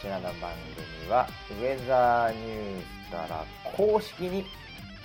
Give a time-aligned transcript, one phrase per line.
[0.00, 0.52] ちらの番
[1.00, 3.44] 組はウェザーニュースから
[3.76, 4.44] 公式に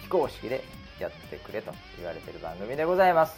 [0.01, 0.63] 非公式で
[0.99, 3.35] やってくれと言われてる番組でございます、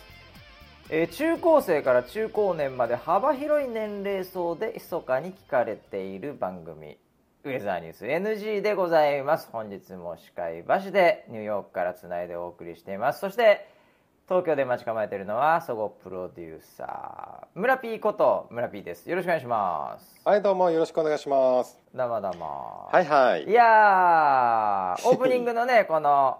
[0.89, 6.97] えー中高生から中高年まで幅広い年齢層で密かに聞かれている番組
[7.45, 9.49] ウェザーニュース NG でございます。
[9.51, 13.19] 本日も司会橋でニューヨークからつないでお送りしています。
[13.19, 13.67] そして
[14.29, 21.77] 東京で待ち構えているのは総合プロデューサー村 P こと村 P ですよろしくお願いしますはい、どうもよろしくお願いします。
[21.93, 23.43] どうもどうもはいはい。
[23.43, 26.39] いやー オープニングのねこの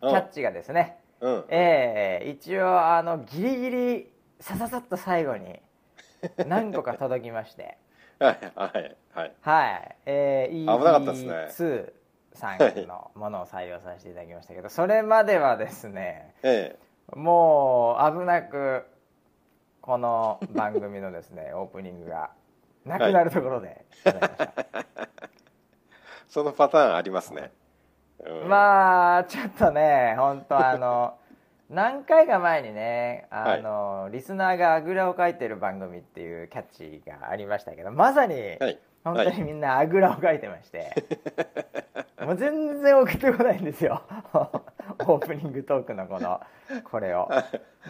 [0.00, 1.34] キャッチがですね、うん。
[1.34, 1.44] うん。
[1.48, 5.60] えー一応あのギリギリさささっと最後に
[6.46, 7.76] 何個か届きまして
[8.20, 9.32] はいはいはい。
[9.40, 11.92] はい、えー、危なかったですね EB2
[12.34, 16.76] さんのものを採用させていただきましたけどそれまではですねえ
[17.14, 18.84] もう危なく
[19.80, 22.30] この番組のですね オープニングが
[22.84, 24.20] なくなるところでござい。
[24.20, 25.08] ました、え
[26.28, 27.52] そのパターンありますね。
[28.24, 31.18] うん、まあちょっとね本当あの
[31.70, 38.78] 何回か前にねあの、リスナーがあぐらをかいてる番組っていうキャッチがありましたけどまさに、はい。
[39.04, 40.90] 本当にみんなあぐらをかいてまして、
[42.20, 44.02] もう全然送ってこないんですよ
[45.06, 46.40] オープニングトークのこの
[46.84, 47.28] これを。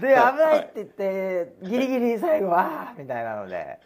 [0.00, 3.78] で危ないって言ってギリギリ最後はみたいなので、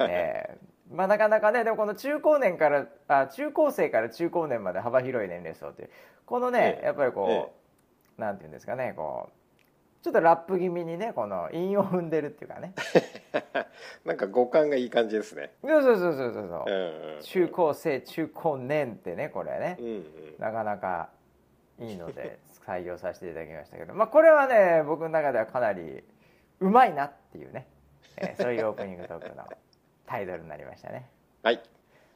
[0.00, 5.90] えーまあなかなかねでもこの中高年からあ中高生から中高年まで幅広い年齢層っていう
[6.26, 6.86] このね、ええ。
[6.86, 7.30] やっぱりこう、
[8.18, 12.74] えなんていうんですかねこうちょっとラップ気味にねこの韻を踏んでるっていうかね。
[14.04, 15.52] なんか五感がいい感じですね。
[15.62, 16.64] そうそうそうそうそうそう。
[16.66, 17.22] うんうん。
[17.22, 19.76] 中高生中高年ってねこれね。
[19.78, 20.04] うんうん。
[20.38, 21.08] なかなか
[21.78, 26.02] いいので採用させていただきましたけど、まあ、これはね僕の中ではかなり
[26.60, 27.66] うまいなっていうね、
[28.16, 29.44] えー そういうオープニングトークの
[30.06, 31.08] タイトルになりましたね。
[31.42, 31.60] はい。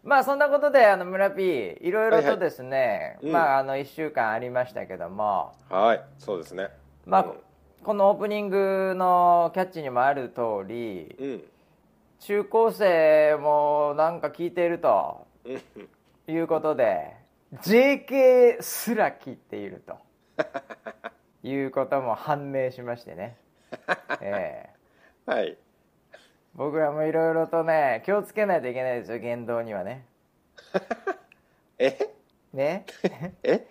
[0.03, 6.05] まあそんなことであの村 P いろいろとですね、はいはいうんまああの1週間ありましたけども、はい。
[6.19, 6.69] そうですね。
[7.05, 7.41] まあうん
[7.85, 11.45] このオープニングのキャッチにもある通りうん。
[12.19, 16.33] 中高生もなんか聞いているとうん。
[16.35, 17.15] いうことで
[17.55, 19.97] JK すら切っていると
[21.43, 23.37] いうことも判明しましてね、
[24.21, 24.71] え
[25.27, 25.31] え。
[25.31, 25.57] はい。
[26.55, 30.07] 僕らもいろいろとね気をつけないといけないですよ言動にはね。
[31.79, 31.99] え？
[32.53, 32.87] ね？
[33.43, 33.67] え？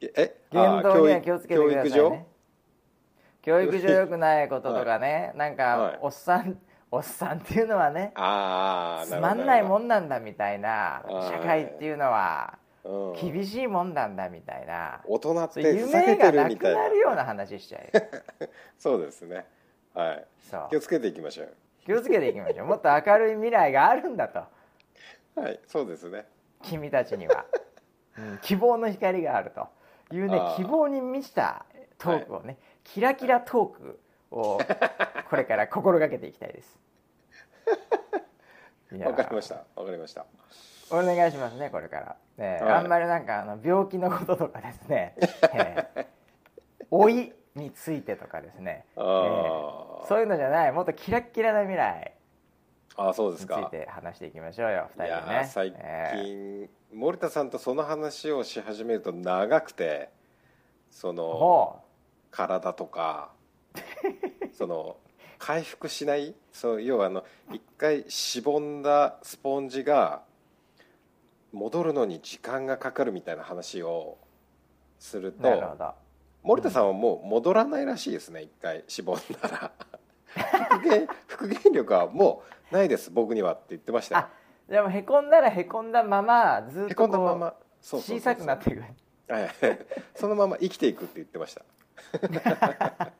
[0.00, 0.36] え？
[0.50, 2.26] 言動にはあ気をつけてください教育ね
[3.42, 5.98] 教育上良くないこととかね、なんか、はい。
[6.02, 6.58] おっさん
[6.90, 9.84] おっさんっていうのはねつまんないもん。
[9.84, 11.28] んなんだみたいなはい。
[11.28, 12.65] 社会っていうのはうん
[13.20, 17.16] 厳しいもんなんだみたいな大人ってふざけてるみたいなくなるような。
[17.16, 19.46] な話しちゃうそうですね。
[19.94, 20.26] はい。
[20.70, 21.54] 気をつけていきましょう。
[21.84, 24.44] 気をつけていきましょうもっと明るい未来があるんだと
[25.40, 25.60] はい。
[25.66, 26.26] そうですね。
[26.62, 27.44] 君たちには、
[28.18, 29.68] うん、希望の光があると
[30.14, 31.64] いうね希望に満ちた
[31.98, 34.58] トークをね、キラキラトークを
[35.30, 36.78] これから心がけていきたいです
[39.04, 39.64] わかりました。
[39.74, 40.26] わかりました。
[40.90, 42.72] お願いしますねこれから、ねはい。
[42.74, 45.14] あんまりなんかあの病気のこととかですね、
[45.54, 46.06] えー
[46.90, 50.04] 老いについてとかですね、えあー。
[50.04, 50.72] ーそういうのじゃない。
[50.72, 52.12] もっとキラッキラな未来
[52.96, 53.68] あー、そうでについすか。
[53.70, 60.10] て話していきましょうよ2人いでね最えー近、森田さんとその話をし始めると長くて
[60.90, 61.80] そのほ
[62.30, 63.30] 体とか
[64.54, 64.96] その
[65.38, 66.34] 回復しない？
[66.52, 70.22] そう要はあの一回しぼんだスポンジが
[71.56, 74.18] 戻るのに時間がかかるみたいな話を
[74.98, 75.94] するとど。
[76.42, 78.84] 森田さんはもう戻らないらしいですね一回。
[78.86, 79.72] しぼんだら。
[80.70, 83.10] 復元 復元力はもうないです。
[83.10, 84.20] 僕にはって言ってましたよ。
[84.22, 84.30] あ
[84.70, 87.04] でもへこんだらへこんだままずっへと
[87.80, 88.84] 小さくなっていく。
[89.28, 89.50] はい、
[90.14, 91.64] そのまま生きていくって言ってました。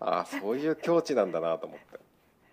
[0.00, 1.98] ああそういう境地なんだなと思って、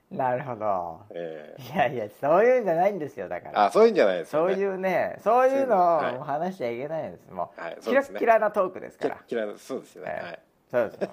[0.10, 1.02] なるほど。
[1.12, 1.62] ええ。
[1.62, 3.66] いやいやそういうんじゃないんですよだから。
[3.66, 4.54] あそういうんじゃないですよね。
[4.56, 6.16] そういうねそういうのはい。
[6.16, 7.30] を話しちゃいけないんです。
[7.32, 10.40] もう、はいキラッキラなトークですキラからッキラそうですよね、
[10.72, 11.02] そうです。
[11.02, 11.10] よ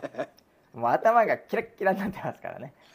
[0.75, 2.73] もう頭がキラッキラになってますからね。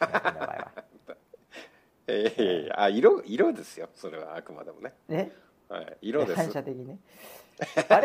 [2.06, 3.88] えーいやいやあ色色ですよ。
[3.94, 5.30] それはあくまでもね、ね
[5.68, 6.36] はい、色です。
[6.36, 6.86] 反射的に？
[6.88, 6.98] ね
[7.90, 8.00] あ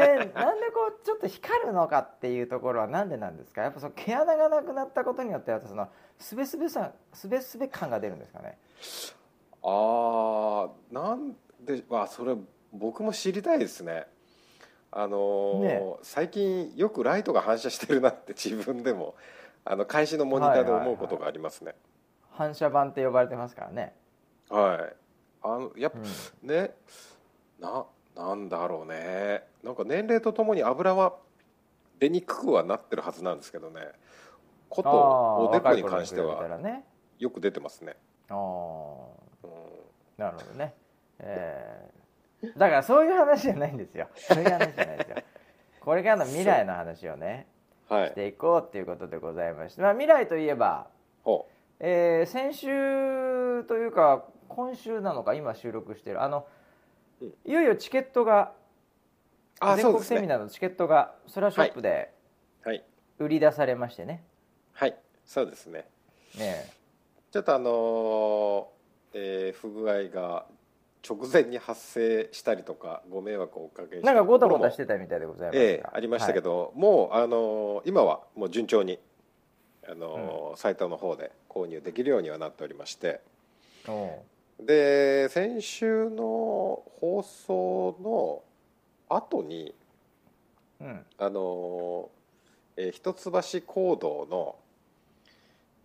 [0.91, 3.61] ちょっと光るのかっていうところはなんでなんですか？
[3.61, 5.87] やっぱその毛穴がなくなったことによってその
[6.19, 8.57] すべすべさすべすべ感が出るんですかね？
[9.63, 12.35] ああなんであそれ
[12.71, 14.05] 僕も知りたいですね。
[14.91, 19.15] あのーね最近よくライトが反射してるなって自分でも
[19.65, 21.75] あの開始のモニターで思うことがありますね、
[22.31, 23.93] 反射板って呼ばれてますからね。
[24.49, 24.95] はい。
[25.43, 26.47] あのやっぱ、うん。
[26.47, 26.71] ね
[27.59, 29.43] ななんだろうね。
[29.63, 31.15] なんか年齢とともに油は
[31.99, 33.81] 出にくくはなってるはずなんですけどね。
[34.69, 36.43] ことおでこに関しては
[37.19, 37.95] よく出てますね、
[38.29, 38.37] ああ
[39.43, 39.51] うん。
[40.17, 40.73] なるほどね、
[41.19, 42.57] えー。
[42.57, 44.07] だからそういう話じゃないんですよ。
[44.15, 45.17] そういう話じゃないですよ。
[45.79, 47.47] これからの未来の話をね
[47.87, 48.07] はい。
[48.09, 50.87] していこうっていうことでございまして、まあ、未来といえば、
[51.23, 51.47] ほ
[51.79, 56.43] えー先週というか今週なのか今収録してるあのうん
[57.21, 58.53] いよいよチケットが
[59.59, 62.11] あ全国セミナーのチケットがソラショップで
[62.63, 62.83] はい。
[63.19, 64.23] 売り出されましてね。
[64.73, 64.95] はい。
[65.25, 65.87] そうですね。
[66.37, 66.69] ね
[67.31, 68.65] ちょっとあのー
[69.13, 70.45] えー不具合が
[71.07, 78.99] 直前に発生したりとかご迷惑をおかけしたなんかごたごたしてたみたいでございますが、ええありましたけど、もう、あのー今はもう順調に、
[79.87, 83.21] あのーサイトの方で購入できるようにはなっておりまして
[84.59, 88.43] で先週の放送の
[89.09, 89.73] 後に
[90.79, 91.05] うん。
[91.17, 92.07] あのー
[92.77, 94.55] えー一橋講堂の、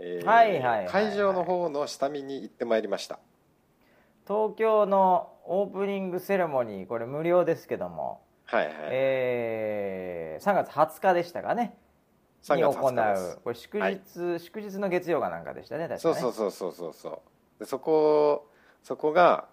[0.01, 3.19] えーはいはい会場の方の下見に行ってまいりました。
[4.27, 11.77] 東京のオープニングセレモニーこれ無料ですけども、はいはい、えー3月20日でしたかね。
[12.43, 13.37] 3月に行20日です。
[13.37, 14.01] うこれ祝日、はい。
[14.41, 16.21] 祝日の月曜かなんかでしたね確かそうね。
[16.21, 17.21] そうそうそうそうそう。
[17.61, 18.50] でそこ
[18.83, 19.47] そこが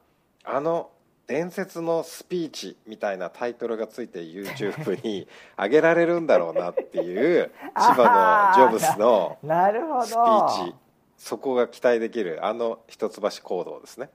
[0.43, 0.89] あの
[1.27, 5.27] 伝説のスピーチみたいなタイトルがついて YouTube に
[5.59, 9.37] 上げられるんだろうなっていう 千葉のジョブスの
[10.05, 10.75] スピーチ
[11.17, 14.09] そこが期待できるあの一橋行動ですね。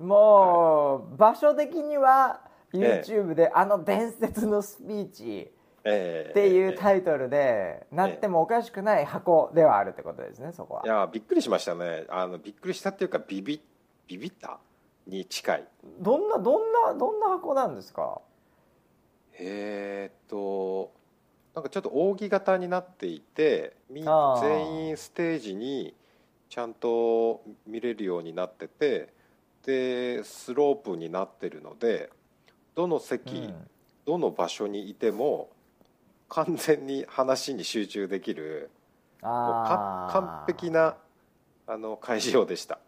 [0.00, 2.40] もう場所的には
[2.74, 3.10] ええ。
[3.10, 5.52] YouTube であの伝説のスピーチ
[5.84, 6.30] ええ。
[6.30, 10.82] っていうえタイトルでなってもおかしくない箱ではあるってことですねそこは。
[10.84, 12.06] えいやびっくりしましたね。
[12.08, 13.60] あのびっくりしたっていうかビビ
[14.08, 14.58] ビビった？
[15.06, 15.68] に近い。
[16.00, 18.20] どんなどんなどんな箱なんですか？
[19.38, 20.90] えーっと
[21.54, 25.94] なんかちょっと扇形になっていて全員ステージに
[26.48, 29.12] ちゃんと見れるようになってて
[29.64, 32.10] でスロープになってるので
[32.74, 33.54] どの席、うん。
[34.06, 35.50] どの場所にいても
[36.30, 38.70] 完全に話に集中できる
[39.20, 40.96] 完璧な
[41.66, 42.78] あの会場でした、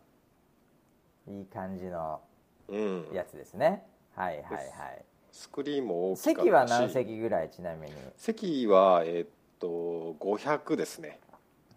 [1.38, 2.20] いい感じの
[2.68, 3.84] うん、やつですね。
[4.14, 5.04] はいはいはい。
[5.32, 7.94] スクリーンも大き席は何席ぐらいちなみに？
[8.16, 9.28] 席はえーっ
[9.58, 11.20] と500ですね。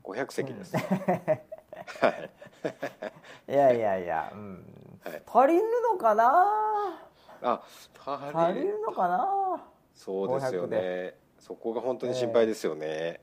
[0.03, 0.81] 500席です、は
[2.09, 2.29] い。
[3.47, 4.65] いやいやいや、うん。
[5.03, 5.21] はい。
[5.25, 6.99] 足りるのかな？
[7.41, 7.61] あ
[8.05, 9.63] 足りるのかな？
[9.93, 13.21] そうですよ500ねそこが本当に心配ですよね、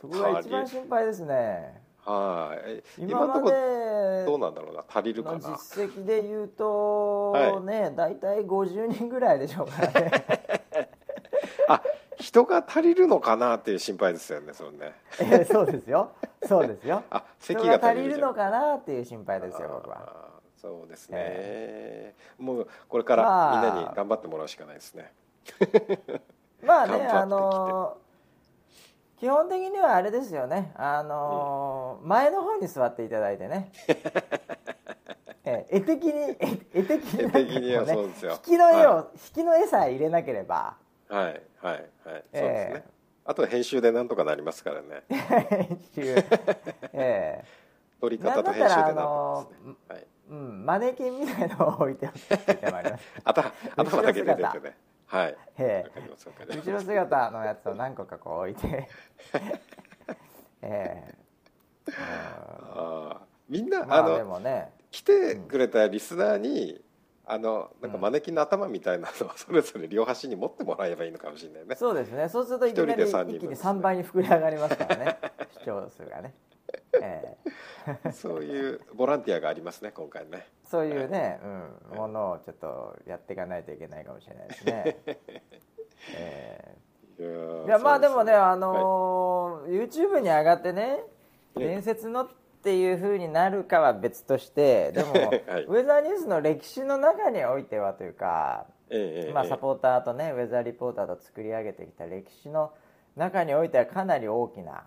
[0.00, 0.12] そうん。
[0.12, 3.02] こが一番心配ですねはい。
[3.02, 4.84] 今ま今のところでどうなんだろうな。
[4.88, 7.60] 足りるかのな実績で言うと、はい。
[7.62, 10.24] ね大体50人ぐらいでしょうからね。
[11.68, 11.82] あ
[12.18, 14.94] 人が足りるのかなっていう心配ですよねそれね。
[15.20, 16.12] えそうですよ。
[16.46, 17.02] そうですよ。
[17.10, 20.32] あ 人席が足りるのかなっていう心配ですよ僕は。
[20.56, 23.62] そうですね、もうこれからまあ。
[23.62, 25.12] みんなに頑張ってもらうしかないですね、
[26.62, 27.98] まあねあの
[29.22, 30.72] 基本的にはあれですよね。
[30.74, 33.70] あの前の方に座っていただいてね。
[35.46, 38.32] え絵的に絵絵的になんかこう絵的にはそうですよ。
[38.32, 40.74] 引きの絵を、は引きの絵さえ入れなければ。
[41.08, 41.84] はいはいはい。
[42.04, 42.84] そうですね、え
[43.24, 45.04] あとは編集でなんとかなりますからね。
[45.08, 46.16] 編集。
[46.92, 47.44] え
[48.00, 53.04] 撮りえなん方と編集でなんとかのですね、はい、うんマネキンみたいのを置いておくってもあります。
[53.22, 54.76] 頭頭だけ出ててね
[55.12, 55.36] はい。
[55.58, 55.84] え。
[55.84, 56.70] わかりますわかえります。
[56.70, 58.88] 後ろ姿のやつを何個かこう置いて。
[60.62, 61.14] ええ。
[61.86, 64.72] うんあーみんな、まあであのもね。
[64.90, 66.82] 来てくれたリスナーに
[67.26, 71.76] あのなんかマネキンの頭みたいなのをそれぞれ両端に持ってもらえばいいのかもしれないね。
[71.76, 72.28] そうですね。
[72.30, 73.70] そうするといきなり一人で三人一気に分ですね。
[73.70, 75.18] 3倍に膨れ上がりますからね。
[75.58, 76.34] 視聴数がね、
[77.00, 77.36] え
[78.06, 78.12] え。
[78.12, 80.46] そういうボランティアがありますね今回ね。
[80.64, 81.40] そういうね、
[81.90, 84.96] うん、ものをちょっとやっていかないといけないかもしれないですね。
[86.16, 86.76] え
[87.18, 91.00] いやーーいやまあでもね、あのー YouTube に上がってね
[91.56, 91.68] ええ。
[91.68, 92.28] 伝説のっ
[92.62, 95.64] ていう風になるかは別として でも、はい。
[95.64, 99.32] ウェザーニュースの歴史の中においてはというか、ええええ。
[99.32, 102.72] まあ、サポーターとねウェザーリポーターと作り上げてきた歴史の
[103.16, 104.84] 中においてはかなり大きな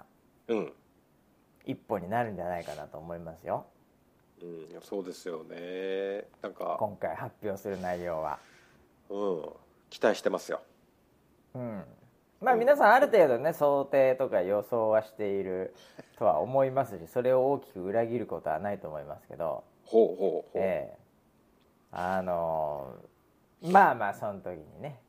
[0.47, 0.73] うん、
[1.65, 3.65] 一歩になるんじゃないかなと思いますよ。
[4.41, 6.27] うん、そうですよね。
[6.41, 8.39] なんか、今回発表する内容は。
[9.09, 9.49] うん、
[9.89, 10.61] 期待してますよ。
[11.53, 11.83] うん。
[12.41, 15.73] まあ皆さんある程度ね想定とか予想はしている
[16.19, 20.97] とは思いますしそれを大きく裏切ることはないと思いますけど、ほうほうほう、ええ。
[21.91, 24.99] あのーまあまあその時にね。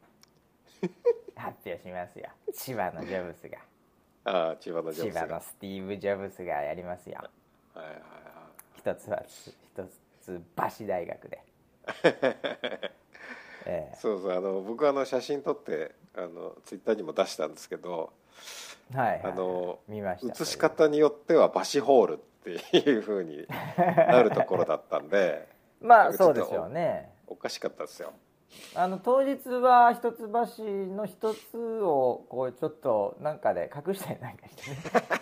[1.36, 2.30] 発表しますよ。
[2.54, 3.58] 千葉のジョブスが
[4.26, 7.20] ああ千葉のジョブ千葉のスティーブ・ジョブスがやりますよ。
[7.74, 8.00] はいはいはい
[8.76, 9.84] 一つは一
[10.22, 10.40] つ
[10.80, 11.42] 橋大学で、
[13.66, 18.12] えそうそうあの僕はあの写真撮ってあのツイッターにも出したんですけど
[18.94, 25.48] えはいはい、あの見ました写し方によってはバシホールっていう風になるところだったんで
[25.82, 27.10] まあそうですよね。
[27.26, 28.12] おかしかったですよ
[28.74, 30.26] あの当日は一橋
[30.94, 34.76] の一つをこうちょっとなんかで隠したりなんかしてね、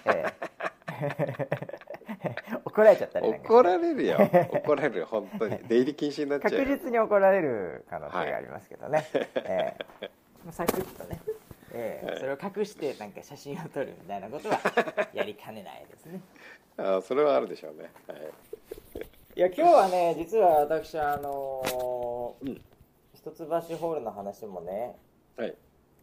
[0.06, 0.54] ええ。
[2.64, 4.18] 怒られちゃったりなんか怒られるよ。
[4.52, 5.06] 怒られるよ。
[5.06, 5.58] 本当に。
[5.68, 9.04] 出入り禁止になっちゃう確よ実に怒られる可能性がありますけどね、
[9.36, 10.08] ええ。
[10.50, 11.20] サクッとね、
[11.72, 12.06] ええ。
[12.06, 12.18] はい。
[12.18, 14.60] それを隠してなんか写真を撮るみたいなことは
[15.12, 16.20] やりかねないですね。
[16.76, 17.90] ああそれはあるでしょうね。
[18.08, 18.18] はい。
[19.36, 22.60] いや今日はね実は私あのーうん
[23.32, 24.96] 一橋ホールの話もね
[25.36, 25.56] はい。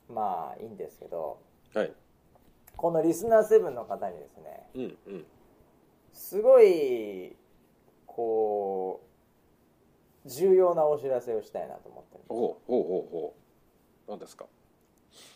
[0.10, 1.40] まあいいんですけど
[1.74, 1.94] はい。
[2.76, 5.26] このリスナー7の方にですねうんうん。
[6.14, 7.36] すごい
[8.06, 9.02] こ
[10.26, 12.30] う重要なお知らせをしたいなと思ってるんです。
[12.30, 13.36] ほうほうほうほ
[14.08, 14.12] う。
[14.12, 14.46] 何ですか？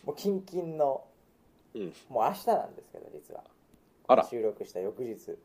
[0.04, 1.04] もうキンキンの
[1.74, 1.92] うん。
[2.08, 3.44] もう明日なんですけど実は。
[4.08, 4.24] あら。
[4.24, 5.36] 収録した翌日。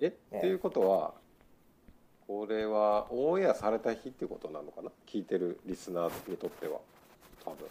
[0.00, 1.14] え、ねっていうことは
[2.26, 4.90] これはオンエアされた日っていうことなのかな？
[5.06, 6.78] 聞いてるリスナーにとっては。
[7.44, 7.66] 多分。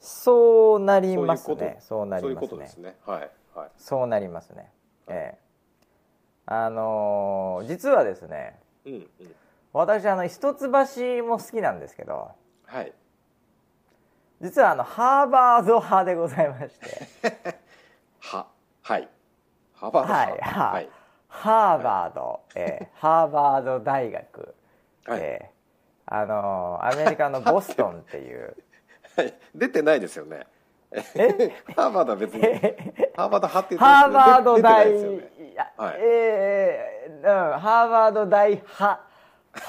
[0.00, 2.68] そうなりますそういうねそうなりますね。
[2.68, 2.96] すね。
[3.06, 3.70] はいはい。
[3.76, 4.70] そうなりますね。
[5.08, 5.38] ええ。
[6.46, 9.08] あのー実はですねうんうん。
[9.72, 10.68] 私あの一橋
[11.24, 12.30] も好きなんですけど
[12.66, 12.92] はい。
[14.40, 17.58] 実はあのハーバード派でございまして。
[18.20, 18.46] は
[18.82, 19.08] はい。
[19.74, 20.88] ハーバードはいははい
[21.32, 24.54] ハーバード、ええハーバード大学、
[25.06, 25.20] はい。
[25.20, 25.50] ええ
[26.06, 28.54] あのーアメリカのボストンっていう。
[29.16, 29.34] はい。
[29.54, 30.46] 出てないですよね。
[30.92, 31.50] え？
[31.74, 32.42] ハーバードは別に。
[32.42, 35.30] ハーバード派って言ってハーバード大、ですよね。
[35.50, 35.96] いやはい。
[36.00, 39.00] ええうん、ハーバード大派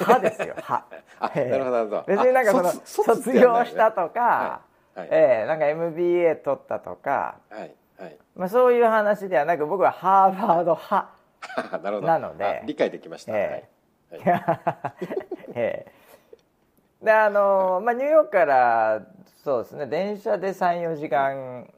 [0.01, 0.55] 派ですよ。
[0.55, 0.85] 派。
[1.49, 2.03] なるほどなるほど。
[2.07, 4.61] 別になんかそのあ卒業したとか、
[4.95, 4.99] はい。
[4.99, 5.07] はい。
[5.11, 7.75] ええなんか MBA 取ったとか、はい。
[7.97, 8.17] はい。
[8.35, 11.22] まあ、そういう話ではなく僕はハーバード派
[11.83, 12.07] なるほど。
[12.07, 12.45] なので。
[12.45, 13.69] あ理解できました、え
[14.11, 14.21] はい。
[14.21, 15.07] はい。
[15.55, 17.05] ええ。
[17.05, 19.05] であのまあニューヨークから
[19.43, 21.69] そうですね電車で34時間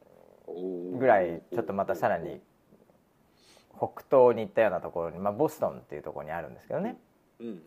[0.99, 2.39] ぐらいちょっとまたさらに
[3.75, 6.97] 北東に行ったようなところに、まあ、ボストンっていうところにあるんですけどね。
[7.39, 7.59] うんうんうん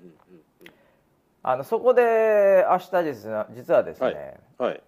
[1.41, 4.83] あのそこで明日実は実はですね、うんはい。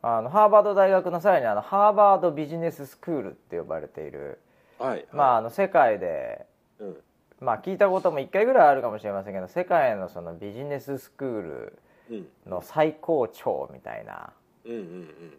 [0.00, 4.38] あのハーバード大学のさらにあのハーバードビジネススクールって呼ばれている、
[4.78, 6.46] はいまあ、あの世界で、
[6.78, 6.96] うん。
[7.40, 11.78] まあ、聞いたことも1回ぐらいあるかもしれませんけど世界のそのビジネススクール
[12.10, 12.26] うん。
[12.46, 14.32] の最高潮みたいな、
[14.64, 15.38] うんうんうん。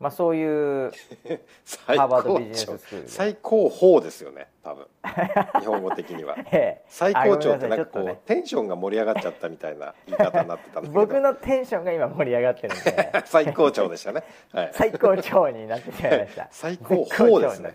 [0.00, 0.90] まあ、そういう
[1.64, 3.08] 最ハーバード高ビジネス潮スクール。
[3.08, 4.86] 最高峰ですよね多分。
[5.60, 6.36] 日本語的には。
[6.50, 6.82] ええ。
[6.88, 8.20] 最高潮ってあなんかこう、ね。
[8.24, 10.92] テンションが盛り上がっちゃったみたいな言い方になってたんだけど。
[10.92, 13.12] 僕のテンションが今盛り上がってるんで。
[13.26, 14.24] 最高潮でしたね。
[14.52, 14.70] はい。
[14.72, 16.48] 最高潮になってしまいました。
[16.50, 17.74] 最高峰ですね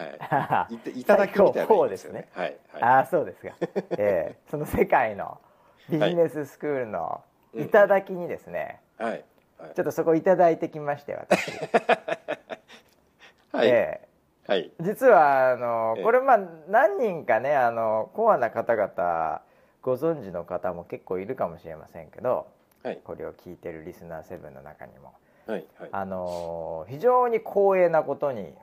[0.00, 0.90] はい。
[1.00, 2.28] いただきみたいな意味ですよね。
[2.32, 2.82] はいはい。
[2.82, 3.54] ああそうですか、
[3.90, 4.38] ええ。
[4.50, 5.40] その世界の
[5.88, 7.22] ビジネススクールの
[7.54, 9.24] 頂にですね、はい
[9.58, 9.74] はい。
[9.74, 11.52] ちょっとそこいただいてきまして私、
[13.52, 13.68] はい。
[13.68, 14.00] え
[14.48, 14.50] え。
[14.50, 14.72] はい。
[14.80, 16.04] 実はあのええ。
[16.04, 16.38] これまあ
[16.68, 19.42] 何人かねあのコアな方々
[19.82, 22.48] ご存知の方も結構いるかもしれませんけど
[22.82, 23.00] はい。
[23.04, 25.14] これを聞いてるリスナー7の中にも。
[25.46, 25.88] はいはい。
[25.92, 28.54] あの非常に光栄なことに、うん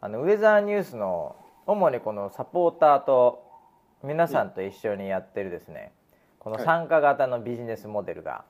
[0.00, 1.36] あのウェザーニュースの
[1.66, 3.44] 主にこのサポーターと
[4.04, 5.92] 皆さんと一緒にやってるですね、
[6.38, 8.44] この参加型のビジネスモデルが、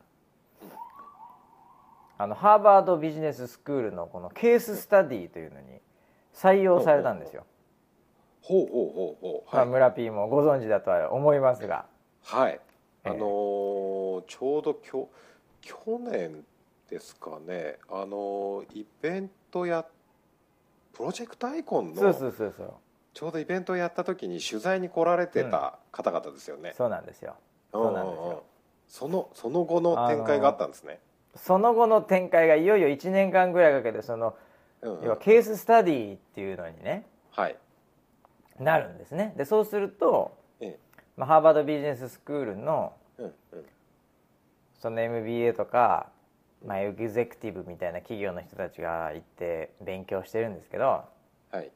[2.19, 5.81] あのハーバードビジネススクールのこのケーススタディというのに
[6.35, 7.47] 採用されたんですよ、
[8.43, 9.71] ほうほうほうほうまあ、はい。
[9.71, 11.87] 村 P もご存知だとは思いますが。
[12.25, 12.53] はい。
[12.53, 12.61] え
[13.05, 13.11] え。
[13.11, 15.09] あのーちょうどきょ
[15.63, 16.45] 去年
[16.91, 17.79] ですかね。
[17.89, 19.87] あのーイベントや
[20.99, 22.75] プロジェクトアイコンそうそのうそうそう。
[23.15, 27.37] ちょうどイベントをやった時に取材に来られてた方々ですよね、そうなんですよ。
[27.73, 28.43] そうなんですよ。
[28.89, 30.99] そのその後の展開があったんですね、
[31.37, 34.35] その後の展開がいよいよ1年間ぐらいかけてその
[34.83, 35.05] うんうん。
[35.05, 37.57] 要はケーススタディっていうのにねはい。
[38.59, 39.35] なるんですね。
[39.37, 40.77] でそうすると、え
[41.17, 43.33] まあ、ハーバードビジネススクールのうんうん。
[44.81, 46.09] その MBA とか
[46.65, 51.05] まあ、エグゼクティブみたいな企業の人たちが行って勉強してるんですけど
[51.51, 51.71] はい。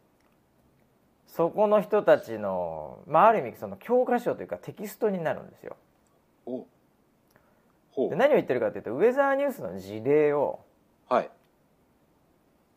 [1.27, 5.77] そこの人たちの、まあ、ある意味その教科書というかテキストになるんですよ。
[6.47, 6.67] お。
[7.93, 8.11] ほう。
[8.11, 10.61] で何を言ってるかというとウェザーニュースの事例を
[11.09, 11.31] はい。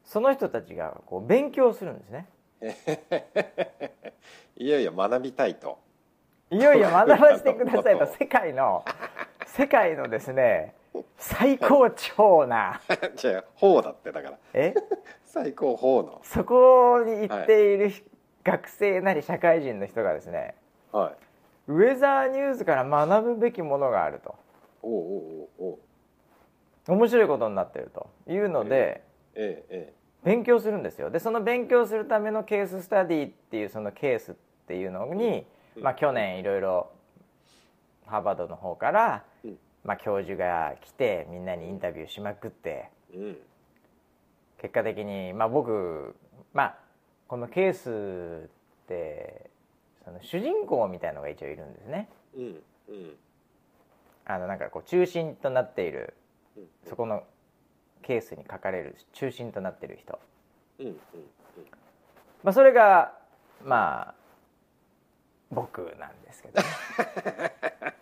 [0.03, 2.27] その人たちがこう勉強するんですね。
[4.55, 5.79] いやいや学びたいと。
[6.51, 7.97] いよいよ学ばせてください。
[7.97, 8.05] と。
[8.05, 8.85] 世界の
[9.47, 10.75] 世界のですね
[11.17, 12.79] 最高潮な。
[13.15, 14.37] じゃあ法だってだから。
[14.53, 14.73] え？
[15.25, 16.21] 最高法の。
[16.23, 17.91] そこに行っている
[18.43, 20.55] 学生なり社会人の人がですね
[20.91, 21.15] はい。
[21.67, 24.35] ウェザーニュースから学ぶべきものがあると。
[24.81, 25.01] おうおう
[25.59, 25.79] おうおう。
[26.87, 28.07] 面白いことになってると。
[28.27, 31.09] いうのでえええ勉強するんですよ。
[31.09, 34.35] でその勉強するためのケーススタディっていうそのケースっ
[34.67, 35.83] ていうのに、うん。
[35.83, 36.89] まあ、去年いろいろ
[38.05, 39.21] ハーバードの方から、うん
[39.85, 43.37] まあ、教授が来てみんなにインタビューしまくってえうん。
[44.59, 46.15] 結果的に、まあ、僕、
[46.53, 46.77] まあ、
[47.27, 48.49] このケースっ
[48.87, 49.49] て
[50.03, 52.09] その主人公みたいのが一応いるんですね。
[52.35, 53.15] うんうん。
[54.25, 56.15] あのなんかこう中心となっている
[56.57, 57.23] うんそこの
[58.01, 60.19] ケースに書かれる中心となっている人、
[60.79, 60.95] うんうん。
[62.43, 63.13] まあ、それが
[63.63, 64.13] まあ
[65.51, 67.53] 僕なんですけど、ね、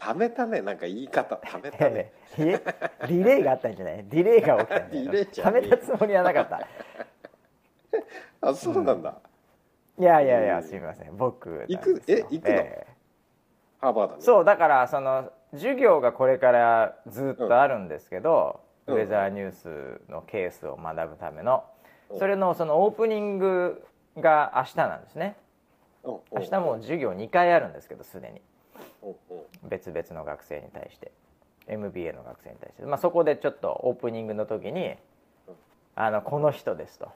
[0.00, 2.60] ためたねなんか言い方ためたねい え
[3.06, 4.04] リレーがあったんじゃない？
[4.08, 6.66] リレーが起きたんじゃリないためたつもりはなかった。
[8.48, 9.14] あそうなんだ、
[9.98, 11.14] いやいやいやすみません。
[11.16, 12.02] 僕行く？
[12.08, 12.54] え行くの？
[12.54, 12.92] ええ
[13.80, 14.22] ハーバードに？
[14.22, 18.96] そうだからその授業がこれからずっとあるんですけど、うん。
[18.96, 21.64] ウェザーニュースのケースを学ぶための、
[22.08, 22.18] うん。
[22.18, 23.84] それのそのオープニング
[24.16, 25.36] が明日なんですね。
[26.04, 26.14] うん。
[26.14, 26.20] うん。
[26.32, 28.32] 明日も授業2回あるんですけどすでに。
[28.32, 28.42] うんうん
[29.62, 31.12] 別々の学生に対して。
[31.70, 34.94] MBA の学生に対して、まあ、そこでちょっとオープニングの時に
[35.46, 35.54] うん
[35.94, 37.08] 「あの この人です」と。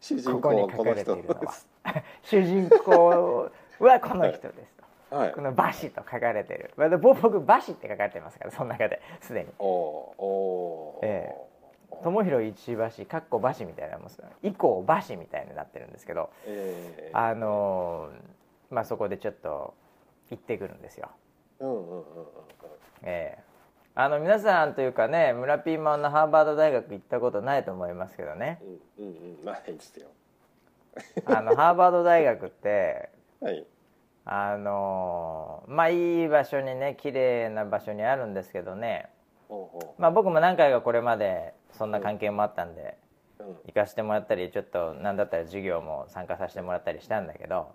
[0.00, 1.68] 主人ここに公はこの人書かれているのす
[2.22, 4.74] 主人公はこの人です
[5.10, 5.16] と。
[5.16, 5.32] はい。
[5.32, 6.72] この「馬氏」と書かれてる。
[6.76, 9.00] まあ僕僕馬氏って書かれてますからその中で。
[9.20, 9.52] すでに。
[9.58, 11.06] おおー。
[11.06, 11.34] え
[12.02, 16.30] 友広一橋かっこ馬氏みたいなもんです以降馬氏みたいになってるんですけど。
[16.46, 18.35] えーあのー
[18.70, 19.74] まあそこでちょっと
[20.30, 21.10] 行ってくるんですよ。
[21.60, 22.02] うんうんうんうんうん。
[23.02, 23.44] ええ。
[23.94, 28.60] あの皆さんというかね村ピーマンのハーバード大学行ったことないと思いますけどね。
[28.98, 29.44] うんうんうん。
[29.44, 30.08] ないですよ。
[31.26, 33.66] あのハーバード大学って はい。
[34.24, 39.08] あのまあいい場所にね綺麗な場所にあるんですけどね、
[39.98, 42.98] まあ、僕も何回かこれまでそんな関係もあったんで
[43.38, 43.46] うん。
[43.66, 47.72] 行かせてもらったりちょっと何だったら授業も参加させてもらったりしたんだけど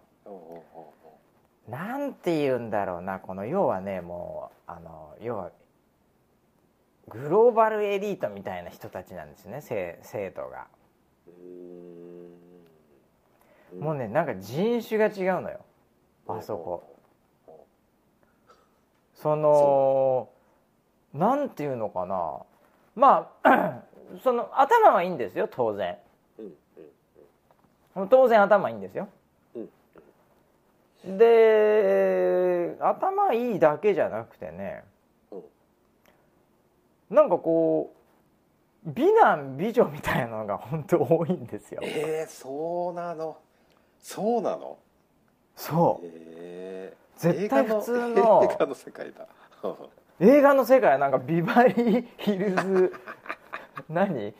[1.69, 5.51] なんて言うんだろうなこの要はねもうあの要は
[7.07, 10.67] グローバルエリートみたいな人たちなんですね生生徒が。
[13.79, 15.59] もうねなんか人種が違うのよ
[16.27, 16.91] あそこ。
[19.13, 20.29] その
[21.13, 22.39] なんていうのかな
[22.95, 23.81] まあ
[24.23, 25.97] その頭はいいんですよ当然
[28.09, 29.20] 当然頭いいんですようん
[31.03, 34.83] で頭いいだけじゃなくてね
[35.31, 37.15] うん。
[37.15, 37.93] なんかこ
[38.85, 41.81] う美男美女みたいなのが本当多いんですよ。
[41.83, 43.37] えー、そうなの。
[43.99, 44.77] そうなの？
[45.55, 46.05] そう。
[46.07, 49.27] えー、絶対普通の映画の世界だ。
[50.19, 52.93] 映画の世界はなんかビバリーヒルズ
[53.89, 54.33] 何？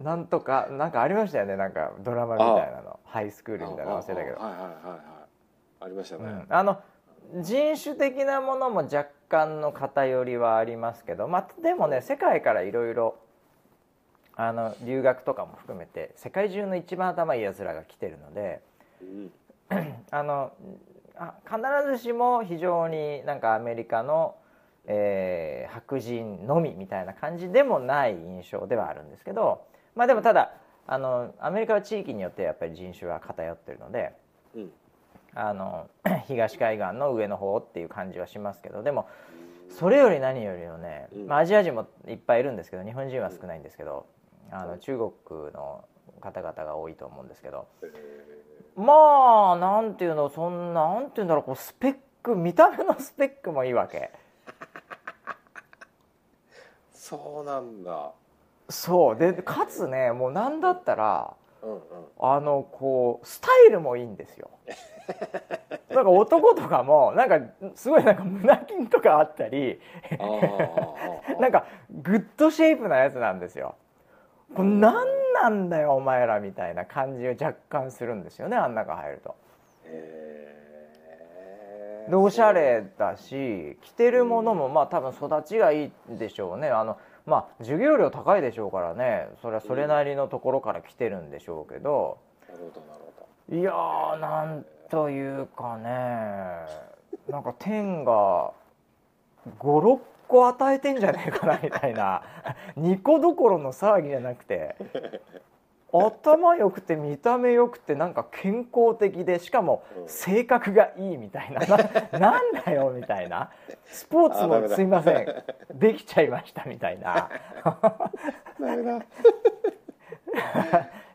[0.00, 1.56] なんとかなんかありましたよね。
[1.56, 3.00] なんかドラマみたいなの。
[3.04, 4.36] ハイスクールみたいなの忘れたけど。
[4.36, 5.17] はいはいはいはい
[5.80, 6.80] ありましたね、うん、あの
[7.42, 13.16] 人種的なものも若干の偏りはありますけど、まあ、でもね世界からいろいろ
[14.34, 18.60] あの留学とかも含めて世界中の一番頭いいやつらが来てるので
[19.02, 19.32] うん。
[20.10, 20.52] あの
[21.16, 21.60] あ必
[21.98, 24.36] ずしも非常になんかアメリカの、
[24.86, 30.54] えー白人のみみたいな感じでもない印象ではあるんですけど、まあ、でもただ
[30.86, 34.14] あのアメリカは地域によってやっぱり人種は偏ってるので。
[34.54, 34.70] うん
[35.34, 35.88] あの
[36.26, 39.06] 東海岸の上の方っていう感じはしますけどでも
[39.68, 41.26] それより何よりもね、うん。
[41.26, 44.06] まあ、アジア人もいっぱいいるんですけど日本人は少ないんですけど
[44.50, 45.84] あの中国の
[46.20, 47.68] 方々が多いと思うんですけど
[48.76, 54.10] まあなんていうのそんななんていうんだろうこうスペック見た目のスペックもいいわけ。
[56.92, 58.12] そうなんだ。
[58.68, 59.16] そう。
[59.16, 61.80] でかつねもうなんだったらうんうん。
[62.20, 64.50] あのこうスタイルもいいんですよ。
[65.90, 67.40] なんか男とかもなんか
[67.74, 69.80] すごいなんか胸筋とかあったり
[71.40, 73.74] なんかグッドシェイプなやつなんですよ。
[74.54, 79.34] これ何なんだよお前らみたいな感じを若干するんですよねあん中入ると。
[82.10, 86.70] おしゃれだし着てるものもまあ多分育ちがいいでしょうね。
[86.70, 89.28] あのまあ授業料高いでしょうからね。
[89.42, 92.18] それはそれなりのところから来てるんでしょうけど、
[93.50, 95.88] いやーなんというかね
[97.28, 98.52] なんか天が
[99.60, 102.22] 56個与えてんじゃねえかなみたいな
[102.78, 104.76] 2個どころの騒ぎじゃなくて
[105.92, 110.08] 頭良くて見た目良くてなんか健康的でしかもうん。
[110.08, 111.76] 性格がいいみたいなな
[112.18, 113.50] なんだよみたいな
[113.86, 115.26] スポーツもすいません
[115.74, 117.30] できちゃいましたみたいな。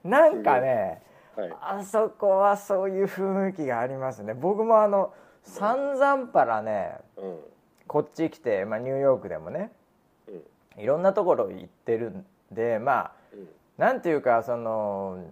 [0.03, 1.01] なんかね
[1.35, 1.53] はい。
[1.61, 4.33] あそこはそういう雰囲気がありますね。
[4.33, 7.39] 僕もあの散々パラねうん。
[7.87, 9.71] こっち来て、まあ、ニューヨークでもね
[10.27, 10.81] うん。
[10.81, 13.47] いろんなところ行ってるんでまあうん。
[13.77, 15.23] なんていうかその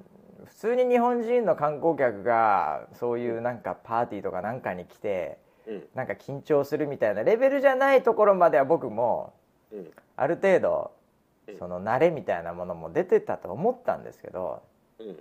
[0.45, 5.37] 普通に日本人の観光客がそういうなんかパーティーとかなんかに来て
[5.67, 5.83] うん。
[5.93, 9.33] なんか緊張するみたいなレベルじゃないところまでは僕も
[9.71, 9.91] うん。
[10.17, 10.91] ある程度
[11.47, 11.57] うん。
[11.57, 14.61] その慣れみたいなものも出てたと思ったんですけど
[14.99, 15.15] うんうん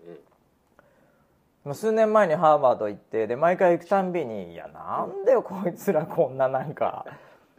[1.74, 7.04] 数年前にハーバード行ってで毎回行くたんびに「いやなんだよこいつらこんななんか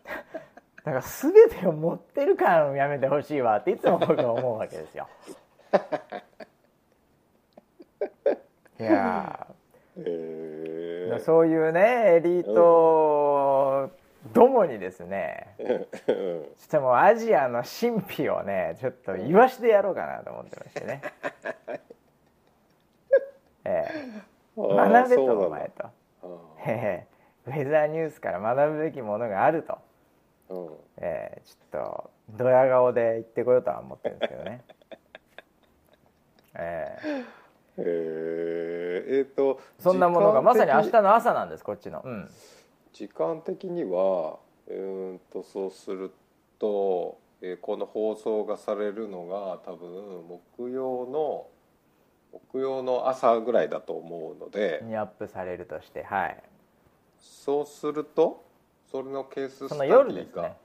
[0.84, 5.08] なんか全てを持ってる感やめてほしいわ」っていつも僕は思うわけですよ。
[8.80, 9.48] いや
[9.98, 13.92] へーーそういうねエリート
[14.34, 15.88] どもにですねうんちょっ
[16.70, 21.02] ともうアジアの神秘をねちょっと言わしてやろうかなと思ってましてね。
[23.72, 25.90] えー学べとお前と。
[27.48, 30.74] ウェザーニュースから学ぶべきものがあると、ーうん。
[30.98, 34.62] ええちょっとドヤ顔で言ってこようとは思ってるんですけどね。
[36.56, 37.42] ええ。
[37.78, 42.02] えー、えーとそんなものがまさに明日の朝なんですこっちの。
[42.04, 42.30] うん、
[42.92, 46.12] 時間的にはうーんとそうする
[46.60, 51.48] と、えーこの放送がされるのが多分木曜の
[52.32, 56.44] 木曜の朝ぐらいだと思うので、にアップされるとして、はい、
[57.20, 58.44] そうすると
[58.92, 60.58] それのケーススタディがね。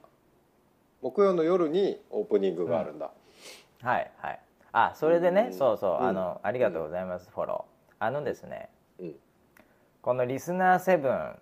[1.01, 3.11] 木曜の夜にオープニングがあるんだ、
[3.81, 4.39] はいはい。
[4.71, 5.57] あそれでね、うん。
[5.57, 6.07] そうそう、うん。
[6.07, 7.93] あのありがとうございます、フォロー。
[7.99, 9.15] あのですね、うん。
[10.01, 11.35] このリスナーセブン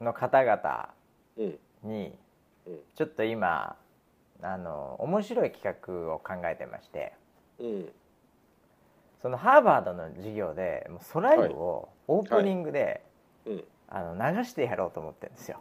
[0.00, 0.88] の方々
[1.36, 1.58] うん。
[1.82, 2.14] に
[2.66, 2.78] うん。
[2.94, 3.76] ちょっと今
[4.42, 7.12] あの面白い企画を考えてまして
[7.60, 7.88] うん
[9.22, 13.02] そのハーバードの授業でもうソライブをオープニングで、
[13.46, 13.64] うん。
[13.94, 15.60] あの流してやろうと思ってるんですよ。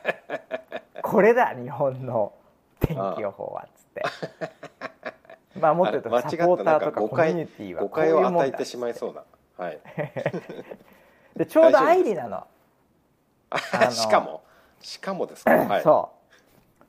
[1.02, 2.34] これだ日本の
[2.78, 4.02] 天気予報はっつって。
[5.58, 9.24] まあもっと言うとサポーターとかコミュ解ニティは誤こういうもんだ解を与えてしまいそうな。
[9.56, 9.80] はい。
[11.36, 12.46] でちょうどアイリなの。
[13.50, 14.42] あのしかも。
[14.80, 15.50] しかもですか？
[15.50, 15.82] はい。
[15.82, 16.10] そ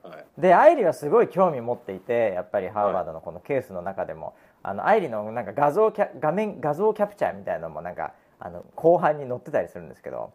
[0.04, 0.10] う。
[0.10, 0.26] はい。
[0.38, 10.32] でアイリはすごい興味持っていてやっぱりハーバードのこのケースの中でも、あのアイリのなんか画像キャ画面画像キャプチャーみたいなのもなんかあの後半に載ってたりするんですけど。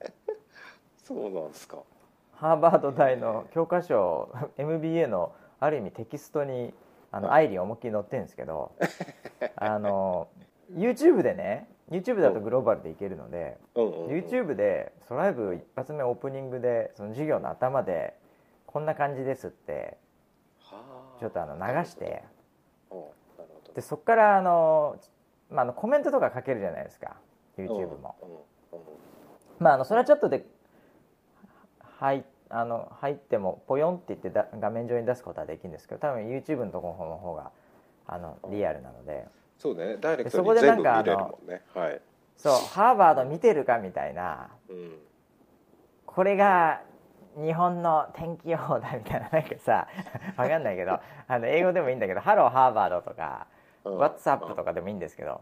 [1.02, 1.78] そうなんですか。
[2.32, 6.72] ハーバード大の教科書 MBA のある意味テキストに
[7.10, 8.72] あのはアイリ思いっきり載ってるんですけど
[9.56, 10.28] あの
[10.72, 18.14] YouTube でね YouTube だとグローバルでいけるので、うんうん、うん、YouTube でソライブ一発目オープニングでその授業の頭で
[18.66, 19.96] こんな感じですって
[20.60, 20.76] は
[21.16, 21.18] あ。
[21.18, 22.22] ちょっとあの流して
[23.74, 24.96] でそこからあの、
[25.50, 27.16] まあ、あのコメントとか書けるじゃないですか。
[27.56, 28.16] YouTube も。
[29.58, 30.46] まあ、あのそれはちょっとで
[31.98, 37.50] 入あの入ってもポヨンって言ってだ画面上に出すことはできるんですけど多分 YouTube のところの方が
[38.06, 39.26] あのリアルなので。
[39.58, 39.96] そうね。
[40.00, 41.62] ダイレクトに全部見れるもんね。
[41.74, 42.00] はい、
[42.36, 44.48] そうハーバード見てるかみたいな。
[44.68, 44.98] うん、
[46.06, 46.80] これが
[47.38, 49.86] 日本の天気予報だみたいななんかさ
[50.36, 50.98] わかんないけど
[51.28, 53.46] あの英語でもいいんだけど「ハローハーバード」とか
[53.84, 53.98] 「うん。
[53.98, 55.40] WhatsApp」とかでもいいんですけど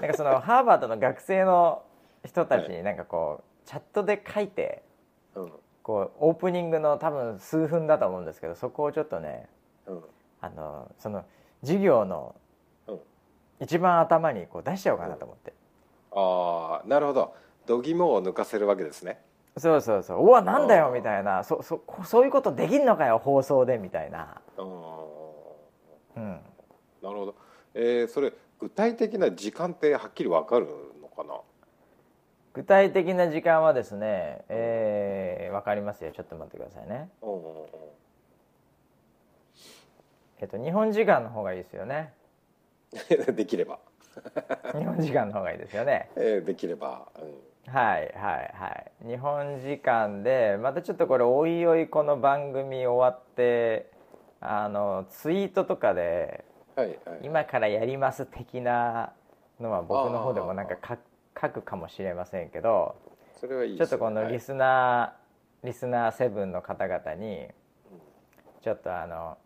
[0.00, 1.82] なんかそのハーバードの学生の
[2.24, 4.82] 人たちになんかこうチャットで書いて
[5.34, 5.52] うん。
[5.82, 9.48] こうオープニングの多分数分だと思うんですけどそこをちょっとね
[9.86, 10.04] うん。
[10.40, 11.24] あのその
[11.60, 12.34] 授業の
[12.88, 13.00] うん。
[13.60, 15.54] 一番頭にこう出しちゃおうかなと思って、
[16.12, 17.34] ああなるほど。
[17.66, 19.20] 度肝を抜かせるわけですね
[19.58, 20.24] そうそうそう。
[20.24, 21.42] うわなんだよみたいな。
[21.44, 24.66] そそそういうことできんのかよ放送でみたいな、うん
[26.16, 26.40] うん、
[27.02, 27.34] なるほど。
[27.74, 30.66] えー、それ具体的な時間ってはっきりわかる
[31.00, 31.40] のかな？
[32.52, 36.12] 具体的な時間はですね、えー、分かりますよ。
[36.12, 37.10] ちょっと待ってくださいね。
[40.40, 42.12] えっと日本時間の方がいいですよね。
[43.34, 43.78] できれば、
[44.72, 46.10] 日本時間の方がいいですよね。
[46.16, 47.34] えーできれば、うん、
[47.68, 49.08] はいはいはい。
[49.08, 53.90] 日本時間でまたちょっとこれおいおいこの番組終わって
[54.40, 56.44] あのツイートとかで
[56.76, 56.98] はいはい。
[57.22, 59.12] 今からやります的な
[59.60, 60.76] のは僕の方でもなんか
[61.34, 62.94] 書書くかもしれませんけど
[63.40, 67.48] それはいいちょっとこのリススナー、リスナー7の方々に
[68.62, 69.38] ちょっとあの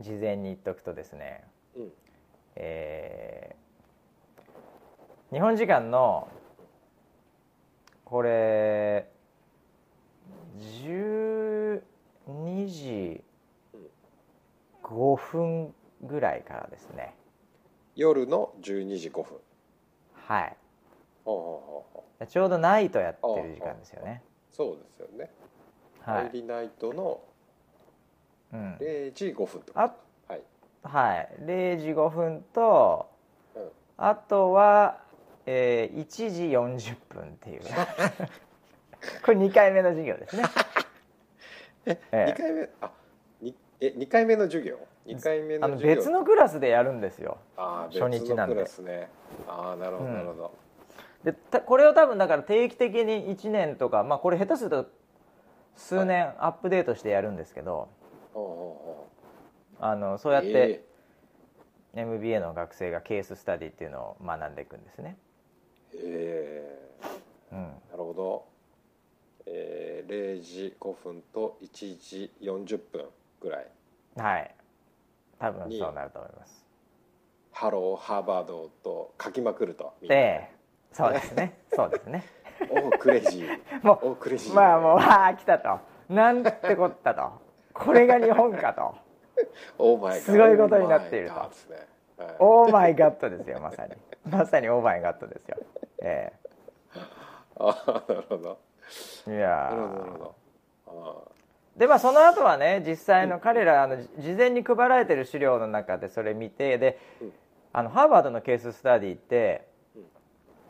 [0.00, 1.44] 事前に言っとくとですね、
[1.76, 1.88] うん。
[2.56, 3.60] えー
[5.32, 6.26] 日本時間の
[8.10, 9.08] これ
[10.58, 11.80] 12
[12.66, 13.22] 時
[14.82, 17.14] 5分ぐらいからですね。
[17.94, 19.38] 夜の12時5分。
[20.12, 20.56] はい。
[22.26, 24.24] ちょうどナイトやってる時間ですよね。
[24.50, 25.30] うそうですよね、
[26.00, 27.20] はい、入りナイトの
[28.52, 29.80] うん、0時5分ってこと。
[29.80, 29.94] あ
[30.26, 30.42] はい。
[30.82, 31.28] はい。
[31.42, 33.08] 0時5分と
[33.54, 33.70] うん。
[33.96, 34.98] あとは、
[35.46, 37.62] えー1時40分っていう
[39.24, 40.42] これ2回目の授業ですね。
[41.86, 42.90] ええ2回目あ
[43.40, 47.38] にえ二回目の授業？2回目のあの授業別のクラスでやるんですよ。
[47.56, 48.54] 初日なんで。
[48.54, 49.08] 別のクラスね。
[49.48, 50.14] ああなるほどうん。
[50.14, 50.52] なるほど、
[51.24, 54.86] でたこれを多分だから定期的に1年とかまあこれ下手すると
[55.76, 57.88] 数年アップデートしてやるんですけど、
[58.34, 59.08] ほうほ
[59.80, 60.84] あのそううやって
[61.94, 65.98] MBA の学生がケーススタディっていうのを学んでいくんですね、ー。
[66.02, 66.78] え
[67.52, 68.44] うん、ーなるほど、
[69.46, 73.06] えー、0時5分と1時40分
[73.40, 73.66] ぐらい。
[74.16, 74.54] はい。
[75.38, 76.66] 多分そうなると思います。
[77.52, 80.50] ハローハーバードと書きまくるとで
[80.92, 81.58] そうですね。
[81.72, 82.24] そうですね。
[82.70, 83.58] おークレイジー。
[83.84, 84.52] もおークレイジー。
[84.52, 85.78] うまあもうああ来たと。
[86.08, 87.30] なんてこったと。
[87.72, 88.94] これが日本かと。
[90.20, 91.50] すごいことになっていると。
[92.38, 93.92] オーマイガットですよまさに
[94.28, 95.56] まさにオーマイガットですよ。
[96.02, 96.32] え
[97.58, 98.58] ああなるほど。
[99.28, 100.34] えいやなるほどなるーほど。
[101.26, 101.30] あ
[101.76, 107.32] でまあその後はね実際の彼らあの事前に配られてる資料の中でそれ見てでうん。
[107.72, 110.06] あのハーバードのケーススタディってうん。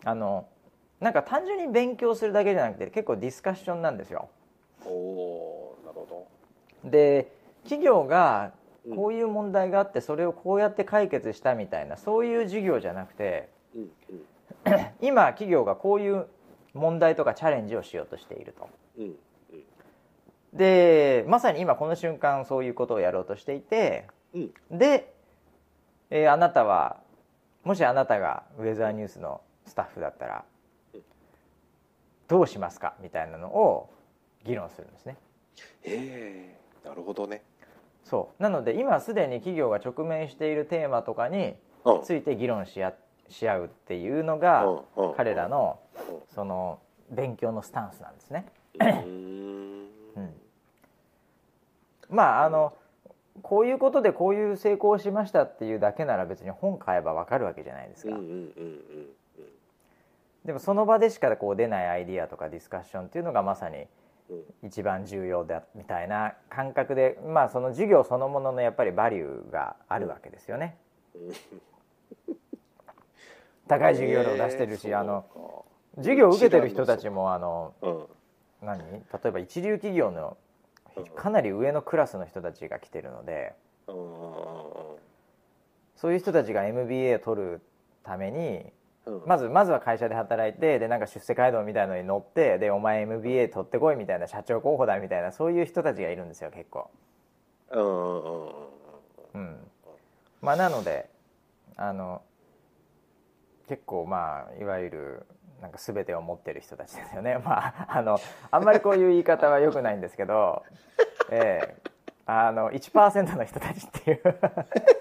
[0.05, 0.47] あの
[1.01, 4.29] なんか単純に勉強するだけじゃなくて結構ディスカッションなんですよ。
[4.85, 6.27] ーおーなるほ
[6.85, 7.33] で
[7.65, 8.60] 企業がうん
[8.95, 13.49] こういう問題があってそれをこうやって解決したみたいなそういう授業じゃなくて
[15.01, 16.27] 今企業がこういう
[16.73, 18.69] 問題とかチャレンジをしようとしていると。
[20.53, 24.53] でまさに今この瞬間そういうことをやろうとしていてうん。
[24.71, 25.13] で、
[26.11, 26.99] えーあなたは
[27.63, 30.45] もしあなたがウェザーニュースのスタッフだったら
[30.95, 31.03] うん
[32.29, 33.91] どうしますかみたいなのを
[34.45, 35.17] 議論するんですね。
[35.85, 37.43] ええなるほどね
[38.11, 38.43] そう。
[38.43, 42.03] なので今すでに企業が直面しているテーマとかにうん。
[42.03, 42.93] ついて議論し合
[43.29, 44.67] し合うっていうのが
[45.17, 45.79] 彼らの
[46.11, 46.21] うん。
[46.35, 48.47] その勉強のスタンスなんですね。
[48.81, 49.89] うーん。
[50.17, 50.35] うん。
[52.11, 52.75] まああの
[53.43, 58.11] こういうことでこういう成功をしましたっていうだけなら別に本買えばわかるわけじゃないですか、
[60.45, 63.87] でもその場でしかこう出ないアイディアとかディスカッションっていうのがまさにうん
[64.63, 70.77] 一番重要だみたいな感覚でまあその授業そのもののやっぱりバリューがあるわけですよね、
[73.69, 75.25] 高い授業料を出してるし、えーあの
[75.97, 78.07] 授業を受けてる人たちもあのかうん。
[78.67, 78.79] 何？
[78.79, 80.37] 例えば一流企業の
[80.97, 81.05] うん。
[81.05, 83.55] かなり上のクラスの人たちが来てるので
[83.89, 83.95] うん。
[83.95, 84.31] うん
[85.97, 87.61] そういう人たちが MBA を取る
[88.03, 88.65] ために
[89.07, 89.23] うん。
[89.27, 96.91] まずまずは会社で働いてでなんか出世街道みたいのに乗ってでお前 MBA 取ってこいみたいな社長候補だみたいなそういう人たちがいるんですよ結構。
[97.73, 99.57] うん
[100.43, 101.09] まあなので
[101.77, 102.23] あの
[103.69, 105.27] 結構まあいわゆる
[105.63, 107.39] なんか全てを持ってる人たちですよね。
[107.45, 108.19] まああの
[108.51, 110.65] あんまりこういう言い方は良くないんですけど、
[111.31, 111.91] ええ。
[112.27, 114.21] あの1%の人たちっていう。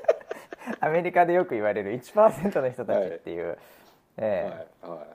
[0.82, 3.58] アメリカでよく言われる1%の人たちっていう、
[4.18, 4.88] ええ。
[4.88, 5.10] はいはいはい。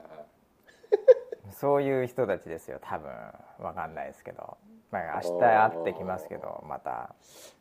[1.51, 3.09] そういう人たちですよ多分。
[3.59, 4.57] わかんないですけど、
[4.91, 7.13] まあ、明日会ってきますけどまた。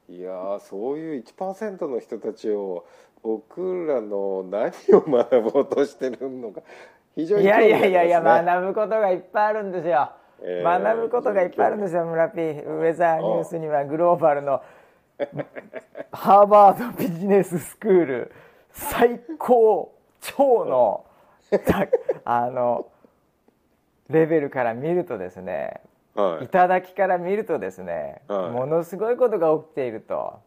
[0.09, 2.85] いやーそういう1%の人たちを
[3.23, 6.61] 僕らの何を学ぼうとしてるのか
[7.14, 10.11] 非常にいやいやいやいや学ぶことがいっぱいあるんですよ、
[10.42, 14.61] えー学ぶことがいっぱいあるんですよ村 P ウェザーニュースにはグローバルの
[16.12, 18.33] ハーバードビジネススクール
[18.73, 21.13] 最高超のた
[22.25, 22.87] あの
[24.09, 25.81] レベルから見るとですね
[26.14, 26.47] はい。
[26.47, 28.51] 頂きから見るとですね、はい。
[28.51, 30.40] ものすごいことが起きていると。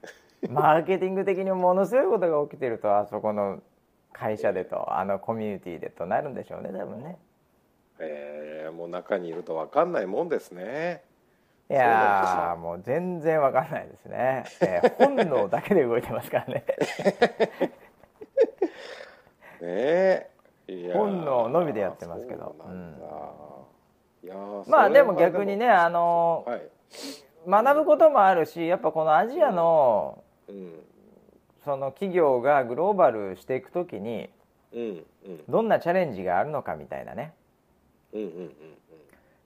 [0.48, 3.60] マーケティング的にもものすごいことが起きているとあそこの
[4.14, 7.18] 会社でとあのコミュニティでとなるんでしょうね多分ね。
[7.98, 11.02] えーもう中にいると分かんないもんですね。
[11.68, 16.64] いやーもう全然わかんないですね、えー本能だけで動いてますからね。
[19.60, 20.30] ねえ
[21.50, 22.54] のみでやってますけど。
[22.58, 26.62] そうなんまあでも逆にねあのはい。
[27.48, 30.72] 学ぶこともあるしやっぱこのアジアのうん。
[31.64, 34.28] その企業がグローバルしていくときに
[34.72, 35.44] うんうん。
[35.48, 37.32] どんなチャレンジがあるのかみたいなね。
[38.12, 38.54] うんうんうん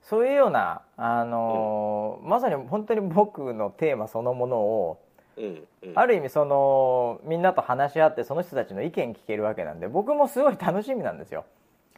[0.02, 5.00] そういうような、あのーまさに本当に僕のテーマそのものを
[5.38, 5.98] うんうんうん。
[5.98, 11.46] ある意味そのみんなと話し合ってその人たちの意見聞けるわけなんで僕もすごい楽しみなんですよ。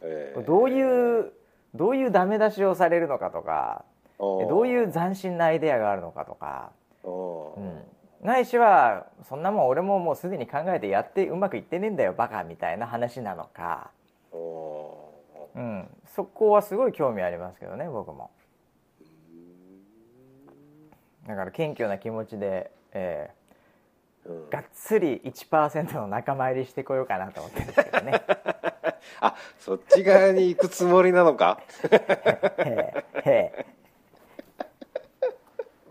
[0.01, 0.43] えー。
[0.43, 1.31] どういう
[1.75, 3.85] どういうダメ出しをされるのかとか
[4.19, 6.71] どういう斬新なアイデアがあるのかとか、
[7.03, 13.91] うん、ないしはそんなもん俺ももうすでに考えてやってうまくいってねえんだよバカみたいな話なのか、
[14.31, 15.13] お
[15.55, 18.31] うん、そこはすごい興味ありますけどね僕も。
[21.27, 24.43] だから謙虚な気持ちで、えーうん。
[24.45, 28.23] ーがっつり1%の仲間入りしてこようかなと思ってるんですけどね。
[29.21, 31.59] あそっち側に行くつもりなのか？
[32.59, 33.29] へえ。
[33.29, 33.65] へえ。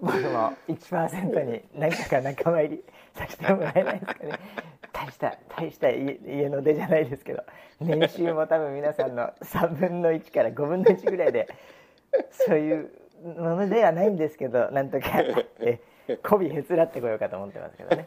[0.00, 4.38] 僕も1%に何かか仲間入りさせてもらえないですかね。
[4.92, 7.42] 大した大した家の出じゃないですけど
[7.80, 11.48] 年収も多分皆さんの3分の1から5分の1ぐらいで
[12.30, 12.90] そういう
[13.22, 15.06] ものではないんですけどなんとか
[15.60, 15.80] え
[16.22, 18.06] 媚びへつらってこようかと思ってますけどね。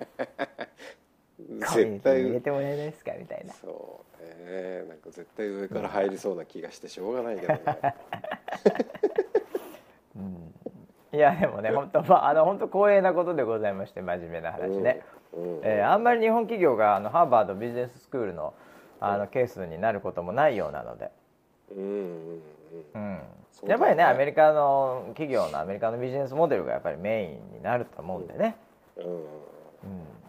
[1.48, 3.54] 絶ティに入れ対てもらえないですかみたいな。
[3.54, 4.84] そうね。
[4.90, 7.62] なんか絶対上から入りそうな気がしてしょうがないけどね。
[11.12, 15.02] いやでもね本当まああの本当光栄なことでございまして真面目な話ね、
[15.34, 15.60] うん。
[15.64, 18.54] えーあんまり日本企業があのハーバードビジネススクールの
[19.00, 21.10] あのケースになることもないようなので、
[21.72, 22.42] うんうん
[22.94, 23.16] うん。
[23.16, 23.24] ね。
[23.66, 28.56] やっぱりねアメリカの企業のアメリカのビジネスモデルがやっぱりメインになると思うんでね、
[28.98, 29.06] うん。
[29.06, 29.24] うん。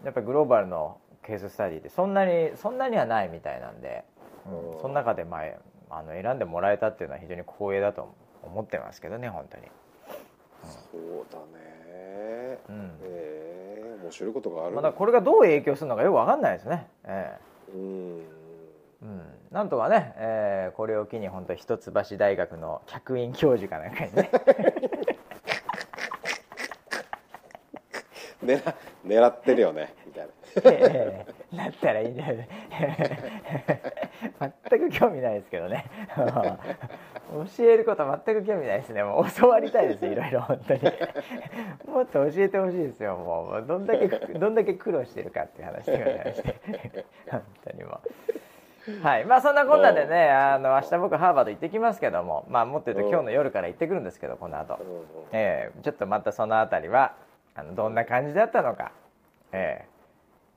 [0.03, 4.03] やっぱりグローバルのケーススタディってそんなにそんなにはないみたいなんで、
[4.45, 5.39] うんうんその中で、ま
[5.89, 9.63] あ、あの選んでもらえたっていうのは非常に光栄だと思ってますけどね本当に。
[10.91, 12.59] そうだね。
[12.69, 12.91] うん。
[13.03, 14.75] えー面白いことがある。
[14.75, 16.87] まだこれがどう影響するのかよく分かんないですね。
[17.05, 17.37] え
[17.69, 17.71] え。
[17.73, 18.17] うん。
[19.03, 24.31] うん、なんとかね、えーこれを機に本当一橋大学の客員教授かなんかにね。
[28.43, 28.73] 狙
[29.05, 30.31] 狙ってるよねみたいな
[30.71, 32.47] えーなったらいいんじゃない
[34.69, 35.85] 全く興味ないですけどね
[36.15, 40.81] 教えること全く興味ないですねもう教わりたいですいろいろ本当に
[41.87, 48.11] もっと教えてほしいですよもうどんだけどんだけ苦労してるかっていう話でございまして本当にもう。
[49.03, 57.13] はいまあそんなこんなでねあの明日僕ハーバード行ってきますけどもまあもっと言うと今日の夜から行ってくるんですけどこの後うんうんえーちょっとまたそのあたりは
[57.55, 58.91] あのどんな感じだったのか、
[59.51, 59.91] えー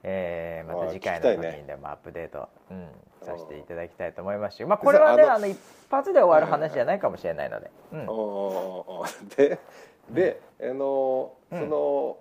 [0.05, 2.89] えーまた次回の時にでもアップデート、うん、
[3.25, 5.59] させていただきたいと思いますし、まあ、これはねあの一
[5.91, 8.07] 発で終わる話じゃないかもしれないので、うん。
[9.37, 9.59] で
[10.11, 11.61] で、あのうん。
[11.61, 12.19] その、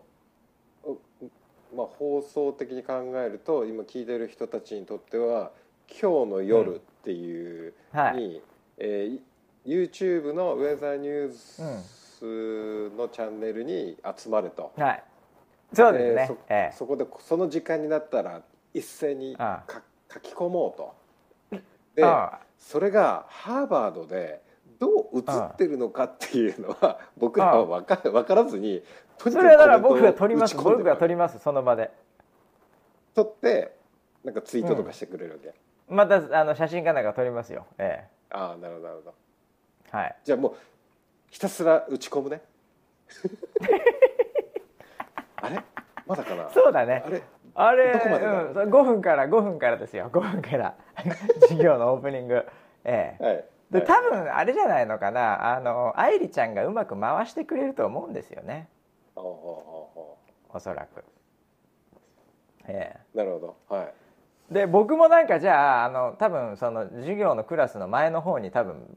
[0.85, 5.51] うまあ、放送的に考えると今聞いてる人たちにとっては
[5.89, 8.15] 「今日の夜」っていうはい。
[8.15, 8.41] に、
[8.77, 9.19] えー
[9.65, 11.61] YouTube のウェザーニュース
[12.25, 14.71] のチャンネルに集まると。
[14.77, 15.03] はい。
[15.73, 16.25] そうですね。
[16.27, 16.75] そええ。
[16.75, 18.41] そこでその時間になったら
[18.73, 19.35] 一斉に
[20.11, 21.03] 書き込もうと。
[21.95, 24.41] であそれがハーバードで
[24.79, 28.81] どう映ってるのかっていうのは僕らは分か分からずに
[29.17, 30.55] とにかくそれはだから僕が撮ります。
[30.55, 31.91] 僕が撮りますその場で。
[33.13, 33.75] 撮って
[34.23, 35.53] なんかツイートとかしてくれるわけ、
[35.87, 37.67] またあの写真かなんか撮りますよ。
[37.77, 39.13] えああなるほどなるほど。
[39.93, 40.15] えはい。
[40.23, 40.55] じゃあもう
[41.33, 42.43] ひたすら打ち込むね。
[45.41, 45.63] あれ？
[46.05, 46.47] まだかな？
[46.51, 47.01] そうだね。
[47.03, 47.23] あれ？
[47.55, 48.43] あれどこまでだ？
[48.43, 50.11] うん、5分から5分からですよ。
[50.13, 50.75] 5分から。
[51.41, 52.45] 授業のオープニング。
[52.83, 53.23] ええ。
[53.23, 53.45] はい。
[53.71, 53.87] ではい。
[53.87, 55.55] 多分あれじゃないのかな？
[55.55, 58.69] あの愛梨ちゃんがうまく回してくれると思うんですよね。
[59.15, 60.17] ほうほうほうほ
[60.49, 61.03] おそらく。
[62.67, 63.55] えうなるほど。
[63.75, 63.93] はい。
[64.51, 68.95] え、で僕もなんかじゃああの多分その授業のクラスの前の方に多分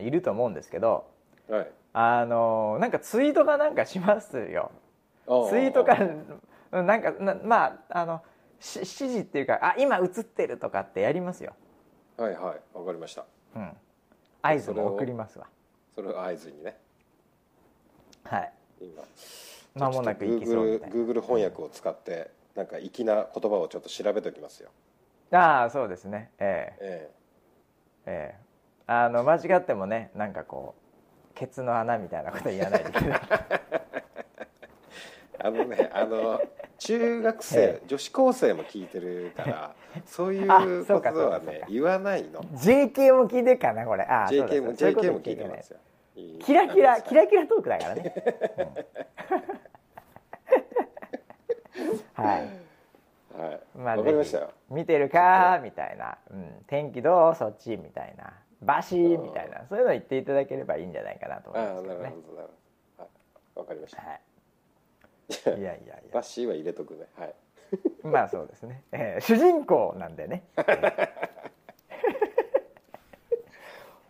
[0.00, 1.16] いると思うんですけど
[1.48, 1.70] はい。
[1.92, 4.70] あのなんかツイートかなんかしますよ。
[5.26, 5.96] あツイートか
[6.72, 8.22] うんなんかなまああの
[8.60, 11.54] し指示っていうかあ今映ってるとかってやりますよ。
[12.16, 12.76] はいはい。
[12.76, 13.24] わかりました。
[13.54, 13.72] うん、
[14.42, 15.46] 合図も送りますわ。
[15.94, 16.76] それを合図にね。
[18.24, 18.52] はい。
[18.80, 19.02] 今。
[19.74, 24.70] 間もなく行きそうみたい Google 翻訳を使ってなんか粋な言葉をちょっと調べておきますよ。
[25.30, 26.30] なああそうですね。
[26.38, 26.72] え。
[26.80, 27.10] ええ。
[28.06, 28.48] ええ。
[28.86, 30.87] あの間違ってもねなんかこう
[31.38, 33.12] ケツの穴みたいなこと言わないでください。
[33.50, 33.60] え
[35.38, 36.42] あのねあの
[36.78, 39.74] 中学生、え女子高生も聞いてるから
[40.04, 42.40] そういうあことはね言わないの。
[42.40, 44.02] JK も聞いてるかなこれ。
[44.02, 45.78] ああ JK も JK も聞いてますよ。
[46.40, 48.14] キラキラキラキラトークだからね、
[52.16, 52.24] うん。
[52.24, 52.48] はい。
[53.38, 53.60] はい。
[53.76, 54.50] まあわかりましたよ。
[54.70, 57.34] 見てるかみたいな、うん、天気どう？
[57.36, 57.76] そっち？
[57.76, 58.27] みたいな
[58.68, 62.42] バシーみたいなそういうの言っていただければいいんじゃないかなと思いああなるほどなるますけどねほど。
[62.98, 63.58] はい。
[63.60, 64.02] わかりました。
[64.02, 64.20] はい。
[65.30, 67.06] いやいやいやバッシーは入れとくね。
[67.16, 67.34] はい。
[68.02, 70.44] まあそうですね、えー主人公なんでね、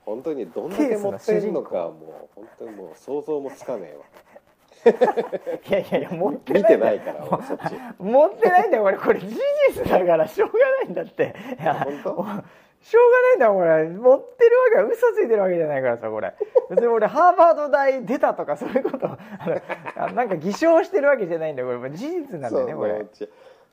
[0.04, 4.04] 本当にどんだけ持ってんのかもう本当にもう想像もつかねえわ。
[5.68, 6.72] いやいやいや持って見ない。
[6.72, 7.26] てないから
[7.98, 8.84] 持ってないんだよ。
[8.84, 9.26] これこれ事
[9.74, 11.34] 実だからしょうがないんだって。
[11.58, 12.26] 本当？
[12.80, 13.88] しょうがないんだよこれ。
[13.88, 16.34] 持ってるわけは嘘ついてるわけじゃないからさこれ。
[16.70, 19.08] 別に俺ハーバード大出たとかそういうこと
[19.96, 21.90] あなんか偽証してるわけじゃないんだよこれ。
[21.90, 23.06] 事実なんだよねこれ。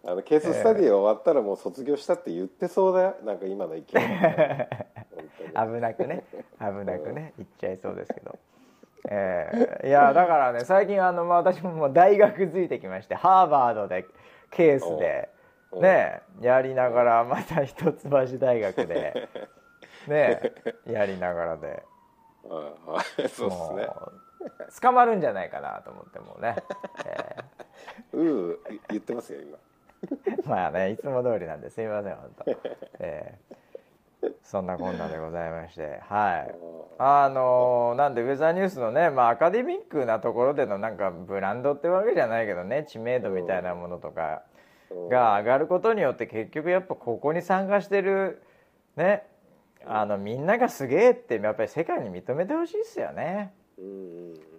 [0.07, 3.15] あのケーススタディ終わったらもう卒業したって言ってそうだよ。
[3.23, 3.83] なんか今の勢い
[5.53, 6.23] 危なくね。
[6.59, 7.33] 危なくね。
[7.37, 8.37] 言っちゃいそうですけど、
[9.09, 14.05] えーいやだからね最近あの、まあ、私ももう大学づいてきましてハーバードで
[14.51, 15.29] ケースで
[15.81, 19.29] ねやりながらまた一橋大学で。
[20.07, 20.53] ね
[20.85, 21.83] やりながらで。
[22.43, 23.89] そうですね。
[24.81, 26.55] 捕まるんじゃないかなと思ってもうね、
[27.03, 27.35] え
[28.13, 28.57] うー
[28.89, 29.57] 言ってますよ今。
[30.43, 32.51] ー まあねいつも通りなんですいません本当、
[32.99, 33.55] えー
[34.41, 35.99] そんなこんなでございまして。
[36.07, 36.55] はい。
[36.97, 44.41] あのーなんでウェザーニュースのね、まあ、アカデミックなところでのなんかブランドってわけじゃないけどね知名度みたいなものとか
[45.09, 48.41] が上がることによって結局やっぱここに参加してる
[48.95, 49.23] ね
[49.85, 53.53] あのみんながすげえってやっぱり世界に認めてほしいですよね。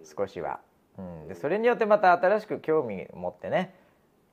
[0.03, 0.59] 少しは、
[0.97, 3.75] うん、でそれによってまた新しく興味持ってね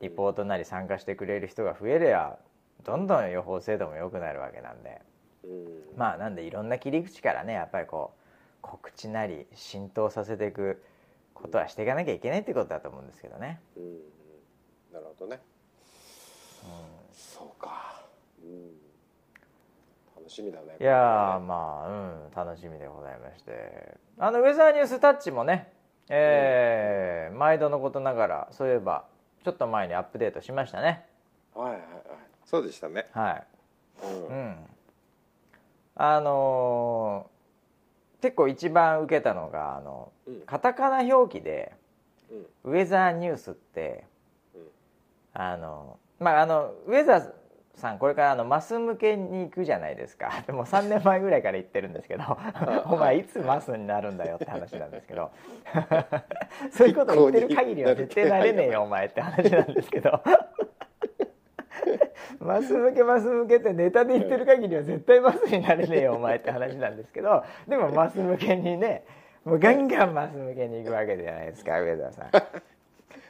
[0.01, 2.39] リポートなり参加してくれる人が増えりゃ
[2.85, 5.01] どんどん予報精度も良くなるわけなんで。
[5.45, 5.99] うん。
[5.99, 8.25] まあなんでいろんな切り口からねやっぱりこう
[8.61, 10.83] 告知なり浸透させていく
[11.35, 13.61] ことはしていかなきゃいけないってことだと思うんですけどね。
[14.93, 15.41] なるほどね
[17.13, 18.03] そうか。
[18.43, 18.71] うん。
[20.17, 23.97] 楽しみだねいやーまあうん楽しみでございまして。
[24.19, 25.73] あのウェザーニュースタッチもね、
[26.09, 29.05] えー毎度のことながらそういえば
[29.45, 31.05] ちょっと前にアップデートしましたね。
[31.55, 31.91] はいはいはい。
[32.47, 33.07] そうでしたね。
[33.13, 33.45] はい。
[34.03, 34.27] うん。
[34.29, 34.57] うん、
[35.97, 37.35] あのー
[38.23, 40.41] 結構一番受けたのがあのうん。
[40.47, 41.73] カタカナ表記で
[42.65, 42.73] うん。
[42.73, 44.05] ウェザーニュースって
[44.55, 44.63] うん。
[45.35, 47.33] あのまああのウェザー
[47.77, 50.31] さんこれからあのマス向けに行くじゃないですか。
[50.47, 52.25] でも3年前ぐらいから言ってるんですけど
[52.87, 55.31] お前いつマスになるんだよって話なんですけど。
[56.71, 60.23] そういうこと言ってる限りは絶対なれねえよお前って話なんですけど。
[62.41, 67.43] マス向けマス向けってネタで言ってる限りは絶対マスになれねえよお前って話なんですけど。
[67.67, 69.05] でもマス向けにね
[69.45, 72.31] もうガンガンマス向けに行くわけじゃないですか上田さん。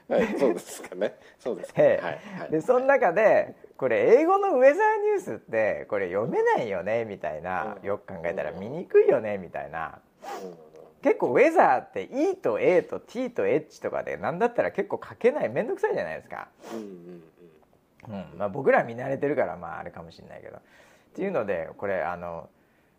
[0.09, 1.15] はいそうですかね。
[1.39, 2.05] そうですかええ。
[2.05, 2.51] はいはい。
[2.51, 7.87] でその中でこれ英語のウェザーニュースってこれ読めないよねみたいなうん。
[7.87, 9.99] よく考えたら見にくいよねみたいな。
[10.43, 10.55] うん。
[11.03, 20.57] 結構ウェザーって E と A と T と H とかで何だったら結構書けない面倒くさいじゃないですか、うんまあ、僕ら見慣れてるからまああれかもしれないけど。
[20.57, 20.61] っ
[21.15, 22.49] ていうのでこれあの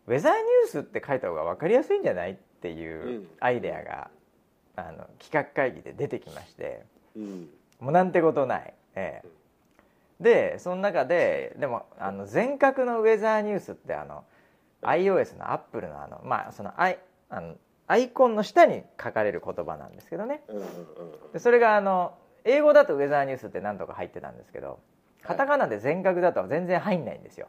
[0.08, 2.32] ウェザーニュースって書いた方が分かりやすいんじゃない？
[2.32, 3.28] っていううん。
[3.40, 4.10] アイデアが
[4.76, 6.84] あの企画会議で出てきまして。
[7.16, 14.24] もうなんてことない、ええ、でその中ででもあの全角のウェザーニュースってあの
[14.82, 17.00] iOS のアップルのあのまあそのアイ
[17.30, 17.56] あの
[17.88, 20.42] アイコンの下に書かれる言葉なんですけどね。
[21.34, 24.80] でそれがあの英語だとウェザーニュースって何とか入ってたんですけど
[25.22, 27.48] カタカナで全角だと全然入んないんですよ。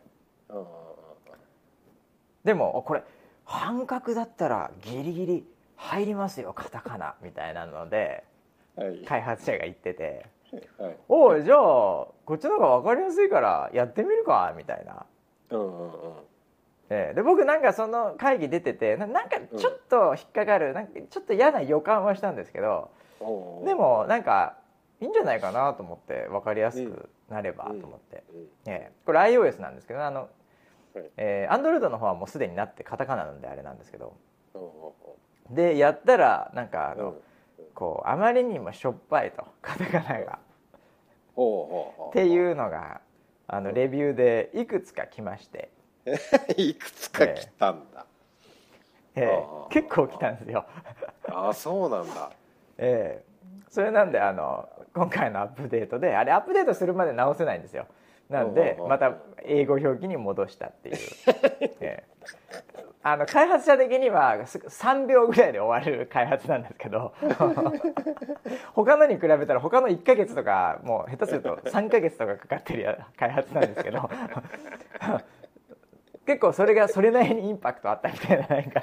[2.45, 3.03] でもこれ
[3.45, 5.47] 半角だったらギリギリ
[5.77, 8.25] 入りますよカタカナみたいなので
[9.07, 10.27] 開発者が言ってて。
[10.79, 10.97] はい。
[11.09, 15.05] おいじゃあこっちの方が分かりやすいからやってみるかみたいな、
[15.51, 15.93] うんうんうん。
[16.91, 17.15] ええ。
[17.15, 24.59] で僕なんかその会議出ててななんかちょっと引っかかる、なんかちょっと嫌な予感はしたんですけどおうでもなんか
[25.01, 28.73] いいんじゃないかなと思って分かりやすくなればと思って、うん。
[28.73, 28.93] ええ。
[29.05, 30.29] これ iOS なんですけどあの
[30.95, 31.11] はい。
[31.17, 34.15] えー、Android の方はもうすでになってカタカナなんであれなんですけど。
[35.51, 37.21] でやったらなんかあの、ううん
[37.77, 40.39] こうあまりにもしょっぱいとカタカナが。
[41.39, 43.03] っていうのが
[43.47, 45.69] あのレビューでいくつか来まして、
[46.57, 48.07] いくつか来たんだ、
[49.15, 50.65] えあーー結構来たんですよ。
[51.29, 52.31] ああそうなんだ。
[52.79, 53.25] ええ。
[53.69, 57.87] それなんであの今回のアップデートであれアップデートするまで直せないんですよ。
[58.31, 59.13] なんでまた
[59.45, 60.97] 英語表記に戻したっていう、
[61.81, 62.05] ええ
[63.09, 67.15] あの開発者的にはす3秒ぐらいで終わる開発なんですけど
[68.75, 74.11] 他のに比べたら他の1ヶ月とかもう下手すると 3ヶ月とかかかってるや開発なんですけど
[76.27, 78.83] 結構それがそれなりにインパクトあったみたいななんか。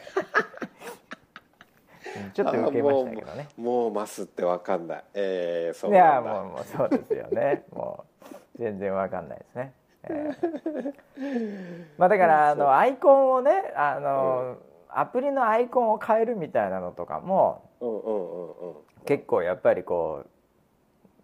[2.16, 3.48] う んちょっと受けましたけどね。
[3.58, 5.04] もうマスってわかんない。
[5.16, 7.64] えー、そういやもうもうそうですよね。
[7.72, 8.26] もう
[8.58, 9.74] 全然わかんないですね、
[10.10, 10.32] え
[11.18, 14.58] えまあだからあのアイコンをねあの、
[14.90, 18.76] アプリのアイコンを変えるみたいなのとかもうんうんうんうん。
[19.06, 20.24] 結構やっぱりこ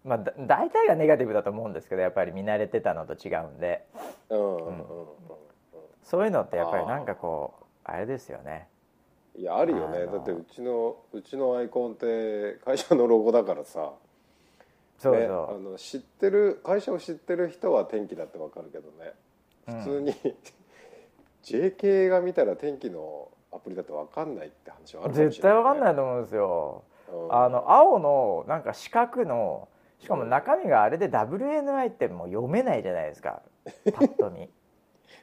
[0.04, 3.86] うまあだ大体がネガティブだと思うんですけどやっぱり見慣れてたのと違うんで。
[4.30, 5.08] うんうんうんうん
[6.02, 8.68] そういうのってやっぱりなんかこうあれですよね。
[9.36, 10.06] いやあるよね。
[10.06, 13.92] だってうちのうちのアイコンって会社のロゴだからさ
[15.00, 19.14] そうね、あそう、の知ってる会社を知ってる人は天気だってわかるけどね。
[19.66, 19.78] うん。
[19.78, 20.14] 普通に、
[21.42, 26.84] JK が見たら天気のアプリだってわかんないって話はあるかもしれない、絶対わかんないいと思うんですよ。
[27.12, 27.34] うん。
[27.34, 29.68] あの青のなんか四角の
[30.00, 33.40] しかも中身があれで WNI ってもう読めないじゃないですか。
[33.94, 34.50] パッと見。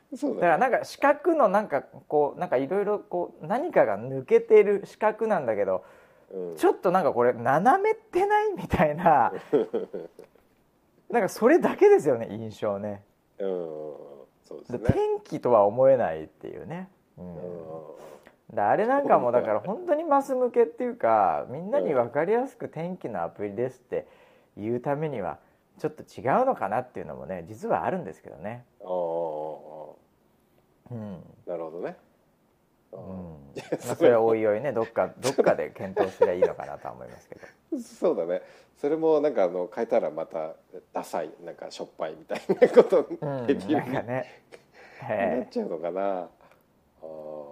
[0.15, 5.84] そうだからなんか四角のなんかこうなんかいろいろこう何かが抜けてる四角なんだけど
[6.32, 6.55] うん。
[6.55, 8.53] ちょっとなんかこれ斜めってない？
[8.53, 9.32] みたいな。
[11.09, 13.03] なんかそれだけですよね印象ね。
[13.39, 13.47] うん
[14.43, 17.36] そうですでね天気とは思えないっていうね、うん。
[17.36, 18.55] うん。
[18.55, 24.07] であれなんかもだから本当にマス向けっていうかみんなに分かりやすく天気のアプリですって
[24.57, 25.39] 言うためには
[25.80, 28.65] ちょっと違うのかなっていうのもね実はあるんですけどね。
[28.82, 28.88] ああ
[30.91, 31.23] うん。
[31.45, 31.95] なるほどね
[32.97, 33.61] うん。
[33.79, 37.41] それはおいおいねどっかどっかで検討すればいいのかなとは思いますけど。
[37.79, 38.41] そうだね。
[38.75, 40.53] それもなんかあの変えたらまた
[40.93, 43.47] ダサいなんかしょっぱいみたいなことうん。
[43.47, 44.41] レビューになんかね、
[45.01, 45.43] なえ。
[45.45, 46.29] っちゃうのかな。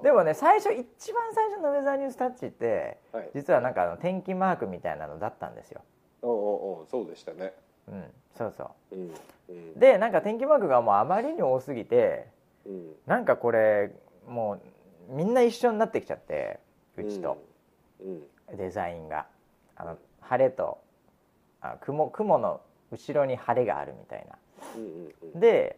[0.03, 3.29] でもね最初一番最初のウェザーニュースタッチってはい。
[3.33, 5.81] 実はなんかあの天気マークみたいなのだったんですよ。
[6.21, 7.53] おうおうおうそうでしたね。
[7.87, 8.95] うん、そうそう。
[8.95, 9.13] うん
[9.49, 9.79] うん。
[9.79, 12.27] でなんか天気マークがもうあまりに多すぎて
[12.65, 12.95] うん。
[13.05, 13.91] なんかこれ
[14.27, 14.61] もう
[15.09, 16.59] みんな一緒になってきちゃって
[16.97, 17.37] うちと。
[18.01, 18.57] うん。
[18.57, 19.25] デザインが。
[19.75, 20.79] あの晴れと
[21.61, 24.37] あ雲雲の後ろに晴れがあるみたいな。
[25.39, 25.77] で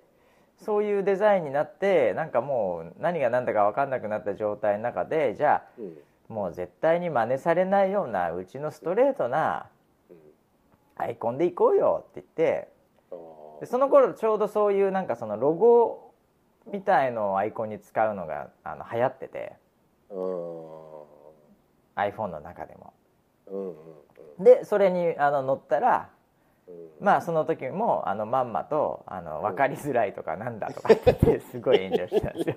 [0.58, 5.98] そういうデザインになってなんかもう何が何だか分かんなくなった状態の中でじゃうん。
[6.30, 9.68] あもう絶対に真似されないようなうちのストレートな
[10.10, 10.18] うん。
[10.98, 12.68] アイコンでいこうよって言って
[13.62, 16.07] でその頃ちょうどそういうなんかそのロゴ
[16.72, 19.54] みたいのをアイコンに使うのがあの流行ってて。
[20.10, 20.78] うん。
[21.96, 22.94] iPhone の中でも。
[23.48, 23.74] うんうん
[24.40, 26.10] でそれにあの乗ったら
[26.68, 27.06] うん。
[27.06, 32.56] まあその時もあのまんまとあの分かりづらいとかなんだとかって言って すごい炎上したんですよ。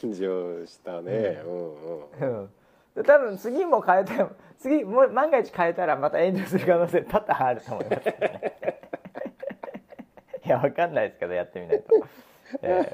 [0.00, 1.42] 炎上したね。
[1.44, 1.82] うん
[2.20, 2.40] うん。
[2.40, 2.50] うん。
[2.94, 8.80] で多分次も変えても次もう万が一変えたらまた炎上する可能性多々あると思いますけどね。
[10.46, 12.06] いやわかんないですけどやってみないと。
[12.62, 12.92] え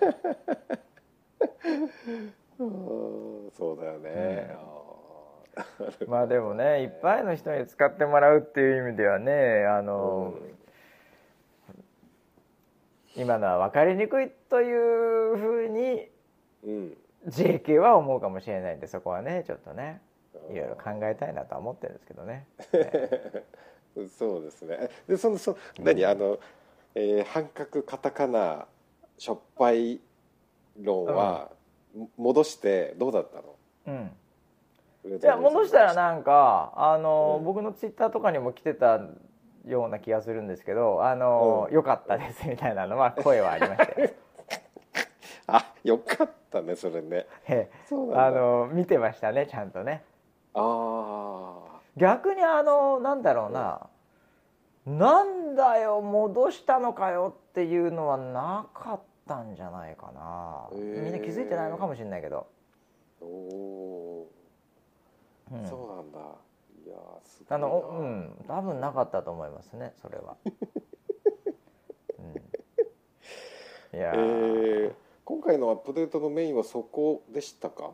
[2.59, 4.57] うんそうだよね。
[4.57, 4.73] あ
[6.01, 10.35] えまあでもね いっぱいの人に使ってもらうっていう意味ではねあーの、
[13.17, 16.11] 今のは分かりにくいというふうに
[16.65, 16.97] うん。
[17.29, 20.01] JK は思うかもしれないんでそこはねちょっとね
[20.51, 22.47] いろいろ考えたいなとは思ってるんですけどね。
[24.19, 24.89] そうですね。
[25.07, 26.05] でそのそ何？
[26.07, 26.39] あの、
[26.95, 28.67] えー半角カタカナ
[29.19, 30.01] しょっぱい
[30.81, 31.51] 論は、
[32.17, 33.57] 戻してどうだったの？
[35.05, 37.45] うん、いや戻したらなんかあの、うん。
[37.45, 39.01] 僕のツイッターとかにも来てた
[39.67, 41.75] ような気がするんですけど「あのうん。
[41.75, 44.11] 良かったです」みたいなのは声はありましたよ。
[45.49, 47.27] あよかったねそれね。
[47.49, 47.71] ええ。
[47.87, 50.05] そうあの見てましたねちゃんとね。
[50.55, 53.87] あ逆にあのなんだろうな、
[54.87, 65.69] なんだよ戻したのかよっていうのはなかったんじゃないかな、へえみんな気づいてないのかもしれないけど、ーおー、うん。
[65.69, 66.19] そうなんだ。
[66.85, 67.67] いやーすごいな。
[67.67, 68.45] あのうん。
[68.49, 70.37] 多分なかったと思いますねそれは、
[72.19, 72.23] う
[73.97, 74.93] ん、いやえーー
[75.25, 77.93] 今回のアップデートのメインはそこでしたか？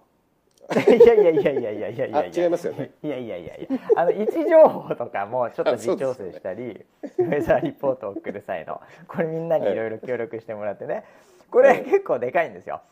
[0.70, 2.46] いやいやいやいやいやいやいや。
[2.46, 2.90] いますよね。
[3.02, 3.78] いやいやいやいや。
[3.96, 6.84] あの位置情報とかもちょっと微調整したり
[7.18, 9.74] ウェザーリポートを送る際のこれみんなにい。
[9.74, 11.04] ろいろ協力してもらってね。
[11.50, 12.82] これ結構でかいんですよ、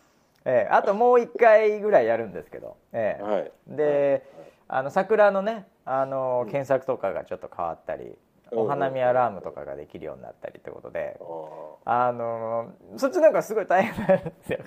[0.47, 0.73] ええ。
[0.73, 3.23] あともう1回ぐらいやるんですけど、ええ。
[3.23, 3.53] はい。
[3.69, 4.23] で
[4.69, 8.17] あの桜のねあの検索とかがちょっと変わったり、うん
[8.53, 11.19] お花見アラームとかができるようになったりってことで。
[11.85, 14.59] あ、のそっちなんかすごい大変なんですよ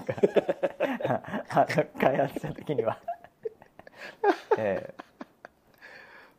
[1.50, 3.00] あの開発者的には。
[4.58, 4.94] え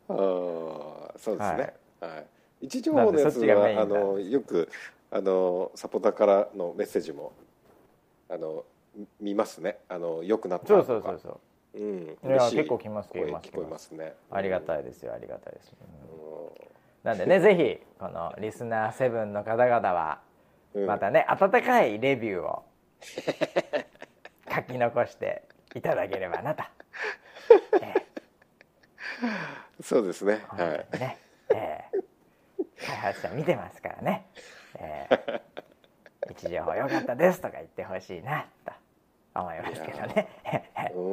[0.07, 2.25] あーそうですね、はい。
[2.61, 4.69] 位置情報のやつはあのよく
[5.09, 7.33] あのサポーターからのメッセージも
[8.29, 8.65] あの
[8.95, 9.79] み見ますね。
[9.87, 11.09] あの良くなっえそうたとか。
[11.09, 11.39] そうそうそ
[11.79, 11.83] うう。
[11.83, 12.17] ん。
[12.23, 12.29] い。
[12.29, 13.49] や結構来ます声来ます。
[13.49, 14.15] 聞こえますね。
[14.29, 16.10] ありがい、たいですよありがたいです、うん。
[16.10, 16.10] う
[17.03, 20.19] なんでねぜひこのリスナー7の方々は
[20.75, 20.85] ん。
[20.85, 22.63] またね温かいレビューを
[24.53, 25.43] 書き残して
[25.75, 26.63] いただければなと、
[27.81, 27.93] え
[29.79, 29.83] え。
[29.83, 30.41] そうですね。
[30.49, 31.17] 本はいね、
[31.53, 32.85] ええ。
[32.85, 34.27] 開発者見てますからね、
[34.75, 35.41] ええ。
[36.29, 38.71] 位置情報良かったですとか言ってほしいなと
[39.35, 40.29] 思いますけどね。
[40.93, 41.03] うん。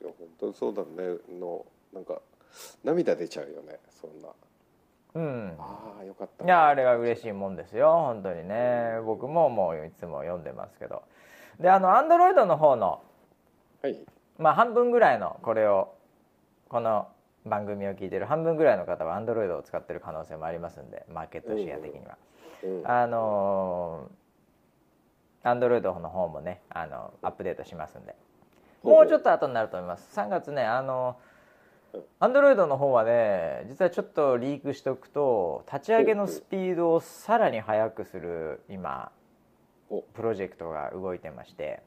[0.00, 1.18] いや本当にそうだね。
[1.38, 2.20] のなんか
[2.84, 4.28] 涙出ちゃうよねそんな
[5.14, 5.56] うん。
[5.58, 6.44] ああよかった。
[6.44, 7.92] いやあれは嬉しいもんですよ。
[7.92, 9.00] 本当にね。
[9.04, 11.02] 僕ももういつも読んでますけど。
[11.58, 13.02] であのアンドロイドの方の
[13.82, 13.98] はい。
[14.38, 15.94] まあ半分ぐらいのこれを
[16.68, 17.08] この
[17.44, 22.16] 番組を聞いてる半分ぐらいの方はアンドロイドを使ってる可能性もありますんでマーケットシェア的には。
[22.62, 22.82] うん。
[22.86, 24.10] あの
[25.42, 28.14] アンドロイドの方もねあのアップデートしますんで。
[28.82, 30.18] もうちょっと後になると思います。
[30.18, 31.16] 3月ねあの
[32.18, 39.10] アンドロイドの方はね実はちょっとリークしておくと立ち上げのスピードをさらに速くする今
[39.88, 40.02] お。
[40.02, 41.82] プロジェクトが動いてまして、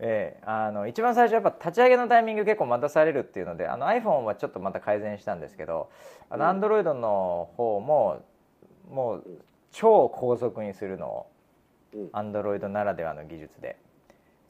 [0.00, 5.90] ええあの一番最初やっぱ立ち上げのタイミング結構待たされるっていうのであの iPhone はちょっとまた改善したんですけど
[6.30, 6.60] あのうん。
[6.60, 8.22] Android の方も
[8.90, 9.24] もう
[9.70, 11.26] 超高速にするのを
[11.92, 12.08] うん。
[12.12, 13.76] アンドロイドならではの技術で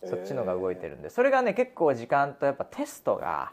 [0.07, 1.11] そっちのが動いてるるんで。
[1.11, 3.53] それがね結構時間とやっぱテストが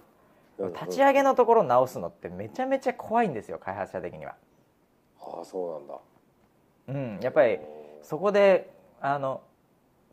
[0.60, 4.36] 立ち上げのところを直すのってめちゃめちゃ怖いんですよ開発者的には。
[5.20, 6.00] ああそうなんだ。
[6.88, 7.60] うん、やっぱり
[8.02, 8.72] そこで
[9.02, 9.42] あの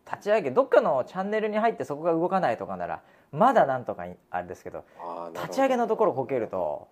[0.06, 4.84] 立ち上げどっかのチャンネルに入ってそこが動かないとかならまだなんとかあれですけど
[5.34, 6.88] 立ち上げのところこけると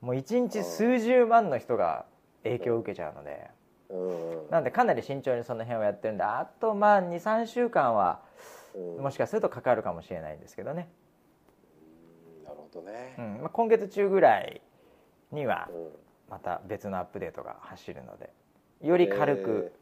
[0.00, 2.06] もう1日数十万の人が
[2.44, 3.50] 影響を受けちゃうので。
[4.50, 10.88] なんでかなり慎重にその辺をやってるんであとまあ23週間はうんもしかするとかかるかもしれないんですけどね、
[12.40, 13.14] うんなるほどね。
[13.18, 13.38] うん。
[13.40, 14.60] まあ、今月中ぐらい
[15.32, 15.88] にはうん。
[16.28, 18.30] また別のアップデートが走るので
[18.82, 19.72] より軽く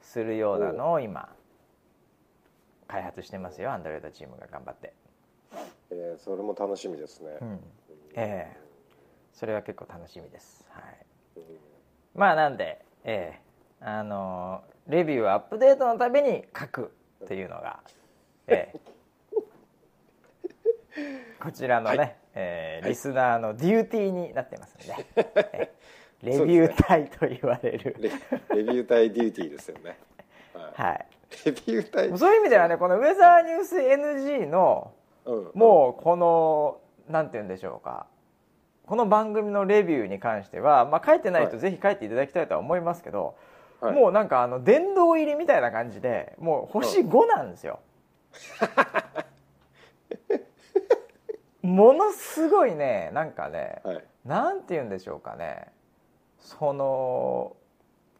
[0.00, 1.28] するようなのを今
[2.88, 3.70] 開発してますよ。
[3.72, 4.94] アンドロイドチームが頑張って、
[5.90, 7.36] えーそれも楽しみですね。
[7.40, 7.60] うん。
[8.14, 8.56] ええ。
[9.32, 10.66] それは結構楽しみです。
[10.70, 10.84] はい。
[11.36, 11.44] うん。
[12.14, 13.84] まあなんでええ。
[13.84, 16.92] あのーレビューをアップデートのために書く
[17.24, 17.80] っていうのが、
[18.50, 18.80] ええ。
[21.40, 22.16] こちらのね、はい。
[22.34, 22.90] えーはい。
[22.90, 25.72] リスナーのデューティーになってますんで、ええ
[26.22, 29.98] レビュー隊と言われる、レレビュー隊デューティーですよね。
[30.52, 30.88] はい。
[30.88, 31.06] はい、
[31.46, 32.18] レビュー隊。
[32.18, 34.92] そういう意味ではねこのウェザーニュース NG の
[35.24, 38.06] うんもうこのなんて言うんでしょうか。
[38.86, 41.58] この番組のレビューに関しては、まあ、書いてないとはい。
[41.60, 43.36] ぜひ書いていただきたいとは思いますけど、
[43.80, 43.94] はい。
[43.94, 47.78] もうなんかあの殿堂入りみたいな感じでもう星5なんですよ。
[51.62, 54.04] ものすごいねなんかねはい。
[54.24, 55.66] なんて言うんでしょうかね。
[56.38, 57.56] その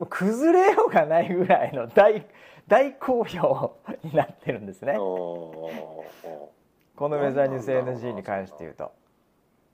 [0.09, 2.27] 崩れようがないぐらいの大
[2.69, 4.95] 大好評になってるんですね。
[4.95, 5.71] こ
[7.09, 8.93] のウェザーニュース NG に関して言うと。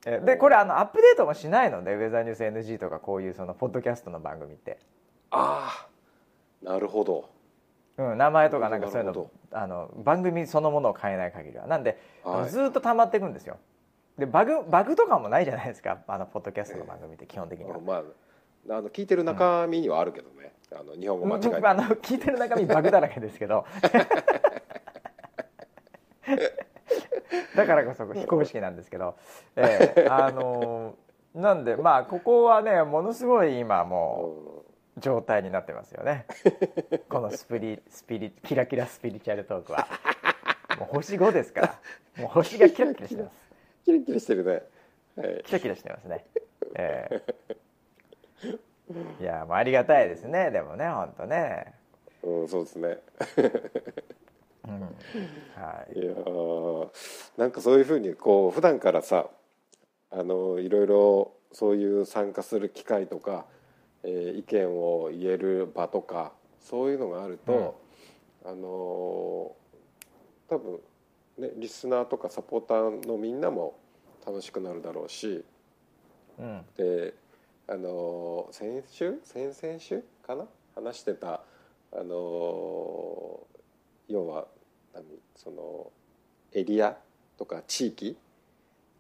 [0.07, 4.79] えでこれあのアップデートもしないのでウェザーニュース NG とかこういうそのポッドキャストの番組って、
[5.31, 5.89] あ
[6.63, 7.29] あなるほど
[7.99, 11.67] うん、名前とかなんかそういうのあの番組そのものを変えない限りは。
[11.67, 12.51] なんで、はい。
[12.51, 13.57] ずっと溜まっていくんですよ。
[14.19, 15.99] でバグバグとかもないじゃないですか。
[16.07, 18.03] あのポッドキャストの番組って基本的には、まあ
[18.69, 21.49] あの聞いてる中身にはあるけどね、あの日本語間違えて。
[21.49, 23.65] 僕あの聞いてる中身バグだらけですけど。
[27.55, 29.17] だからこそ非公式なんですけど、
[29.57, 30.95] ええあの
[31.35, 34.66] なんでまあここはねものすごい今もう
[34.99, 36.27] 状態になってますよね。
[37.09, 39.87] このスピリスピリキラキラスピリチュアルトークは。
[40.79, 41.81] もう星5ですから。
[42.19, 43.37] もう星がキラキラしてます。
[43.85, 44.63] キラキラしてるね。
[45.17, 45.43] はい。
[45.45, 46.25] キラキラしてますね。
[46.75, 47.23] ええ。
[49.21, 50.51] いやもうありがたいですね。
[50.51, 51.75] でもね本当ね。
[52.23, 52.99] うん、そうですね。
[54.67, 54.81] うん。
[54.83, 55.99] はい。
[55.99, 56.89] いやー
[57.37, 59.29] なんかそういうふうにこう普段からさ
[60.11, 63.47] あのいろいろそういう参加する機会とか、
[64.09, 67.81] えー意見を言える場とかそういうのがあると、
[68.45, 70.79] あのー多分
[71.39, 73.77] ねリスナーとかサポーターのみんなも
[74.25, 75.45] 楽しくなるだろうし
[76.39, 76.61] うん。
[76.77, 77.15] で
[77.69, 79.21] あのー先週？
[79.25, 80.47] 先々週かな？
[80.77, 81.41] 話してた
[81.93, 82.07] あのー
[84.09, 84.47] 要は
[84.95, 85.03] 何？
[85.35, 85.91] その
[86.53, 86.97] エリア
[87.37, 88.17] とか地域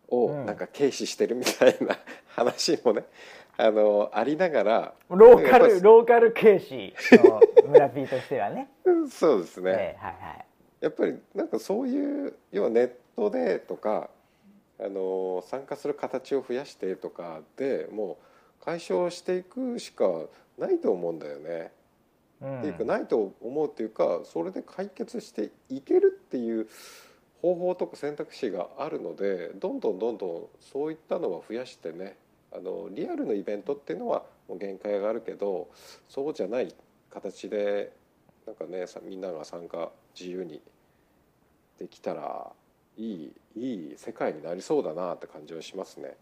[0.08, 0.46] をうん。
[0.46, 1.96] なんか軽視してるみたいな
[2.28, 3.04] 話もね、
[3.58, 8.68] あのーありながらローカルローカル軽視の村 P としてはね。
[8.84, 10.46] う んそうですね、ええはいはい。
[10.80, 14.10] やっぱりなんかそういう要はネットでとか
[14.78, 18.18] あの参加する形を増やしてとかでも
[18.60, 20.06] う解消していくしか
[20.58, 21.72] ないと思うんだよね。
[22.42, 26.68] うんっていうかないと思うっていうかそれで解決していけるっていう
[27.40, 32.16] 方法とか選択肢があるのでどんどんどんどんそういったのは増やしてね
[32.52, 35.68] あのリアルのイベントっていうのはもう限界があるけど
[36.08, 36.74] そうじゃない
[37.10, 37.92] 形で
[38.46, 40.60] なんかねさみんなが参加自由に
[41.78, 42.52] できたら
[42.96, 46.16] いいいい世界になりそうだなって感じはしますね。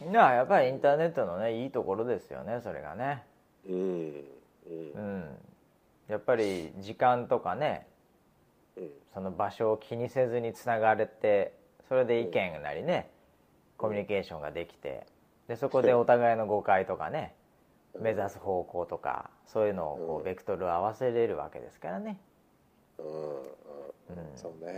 [0.00, 3.22] いややっぱりインターネットのねいいところですよねそれがね。
[3.68, 4.92] うんうん。
[4.94, 5.24] うん。
[6.08, 7.86] やっぱり時間とかね
[8.76, 8.90] うん。
[9.12, 11.52] その場所を気にせずにつながれて
[11.88, 13.10] それで意見なりね
[13.76, 15.06] コミュニケーションができて
[15.50, 17.34] でそこでお互いの誤解とかね
[17.98, 22.20] 目指す方向とかそういうのをこうベクトルを合わせれるわけですからね、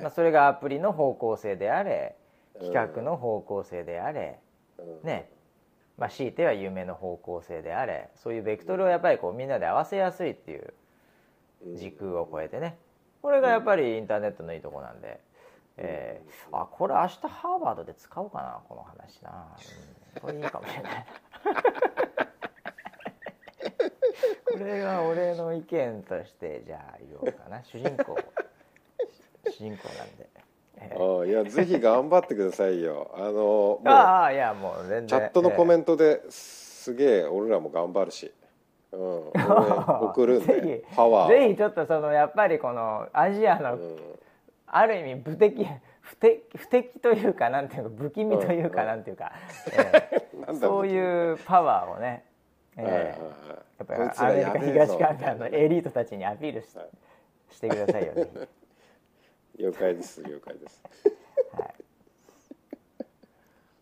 [0.00, 2.16] まあ、それがアプリの方向性であれ
[2.58, 4.40] 企画の方向性であれ
[4.78, 5.06] うん。
[5.06, 5.28] ね。
[5.98, 10.72] まあ強いては夢の方向性であれそういうベクトルをやっぱりこうみんなで合わせやすいっていう
[11.66, 11.76] うん。
[11.76, 12.78] 時空を超えてね。
[13.20, 15.20] これがやっぱりインターネットのいいとこなんで、
[15.76, 21.06] えーあこれ明日ハーバードで使おうかなこの話な、うんこれいいかもしれない
[24.44, 27.62] これが俺の意見としてじゃあ言おうかな。
[27.64, 28.16] 主人公
[29.50, 30.28] 主人公なんで、
[30.76, 33.14] えーああいやぜひ頑張ってくださいよ。
[33.16, 38.32] あのああいやもう全然チャットのコメンントですげえ俺らも頑張るし、
[38.90, 39.00] うん、
[39.30, 41.28] 送るんで ぜひパワーを。
[41.28, 43.98] ぜひちょっとそのやっぱりこのアジアのうん。
[44.74, 45.66] ある意味不敵
[46.12, 48.86] 不敵不敵というかなんていうか不気味というかうん。
[48.88, 49.32] なんていうか、
[49.72, 52.24] えーそういうパワーをね、
[52.76, 53.16] えーはいはいはい。
[53.78, 56.88] やっぱりアメリカ東海岸のエリートたちにアピールし,、はい。
[57.50, 58.48] してくださいよぜひ。
[59.62, 60.82] 了解です了解です。
[61.56, 61.74] はい。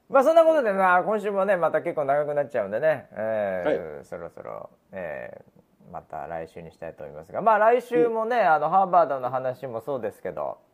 [0.08, 7.42] まあそんなことでまあ今週もねまた結構長くなっちゃうんでね、えーそろそろ、えーまた来週にしたいと思いますが。
[7.42, 10.69] まあ来週もね、あのハーバードの話もそうですけど、うん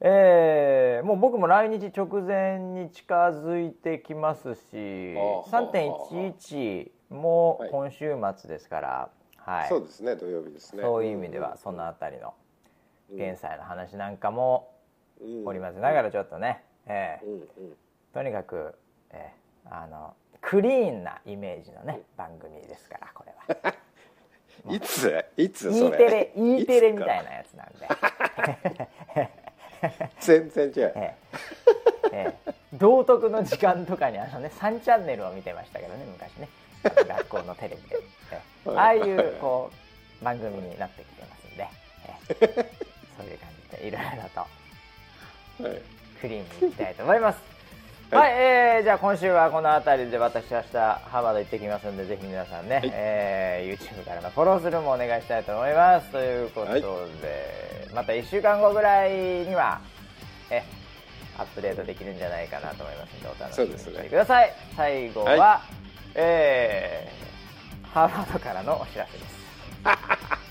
[0.00, 7.70] えーもう僕も来日直前に近づいてきますしああ3.11もはい。
[7.70, 9.68] 今週末ですから、はい。
[9.68, 10.82] そうですね土曜日ですね。
[10.82, 12.34] そういう意味ではそのあたりの
[13.12, 13.30] うん。
[13.30, 14.70] 現在の話なんかも
[15.20, 15.46] うん。
[15.46, 17.48] 織り交ぜながらちょっとね、えーうんうん。
[18.14, 18.74] とにかく、
[19.10, 19.40] えー
[19.72, 23.74] あのクリーンなイメージのね番組ですからこれは。
[24.74, 25.24] いつ？
[25.36, 25.96] いつ E それ？
[25.98, 27.86] テレ E テレみたいいなやつなんで、
[29.14, 29.30] つ
[30.20, 30.92] 全然違う。
[30.96, 36.48] えーえー道徳の時間とかにあのね3チャンネルを見てましたけどね昔ね。
[36.84, 37.98] 学校のテレビで、
[38.30, 39.70] えーああいうこ
[40.20, 41.68] う番組になってきてますんで、
[42.30, 42.36] えー
[43.18, 44.40] そういう感じでいろいろと。
[44.40, 45.82] はい。
[46.20, 47.38] クリーンにいきたいと思います。
[48.10, 52.90] ははいい、えーじゃあ今週はこの辺りで私明日ハーバード行ってきますんでぜひ皆さんね、はい。
[52.92, 56.10] えー YouTube からのフォローするもお願いしたいと思います。
[56.10, 59.12] ということで、また1週間後ぐらい
[59.44, 59.80] には
[60.50, 60.64] え
[61.38, 65.62] アップデートできるんじゃないかなと思いますのでお楽しみにしてください、最後は、は
[66.14, 69.30] えーハーバードからのお知らせです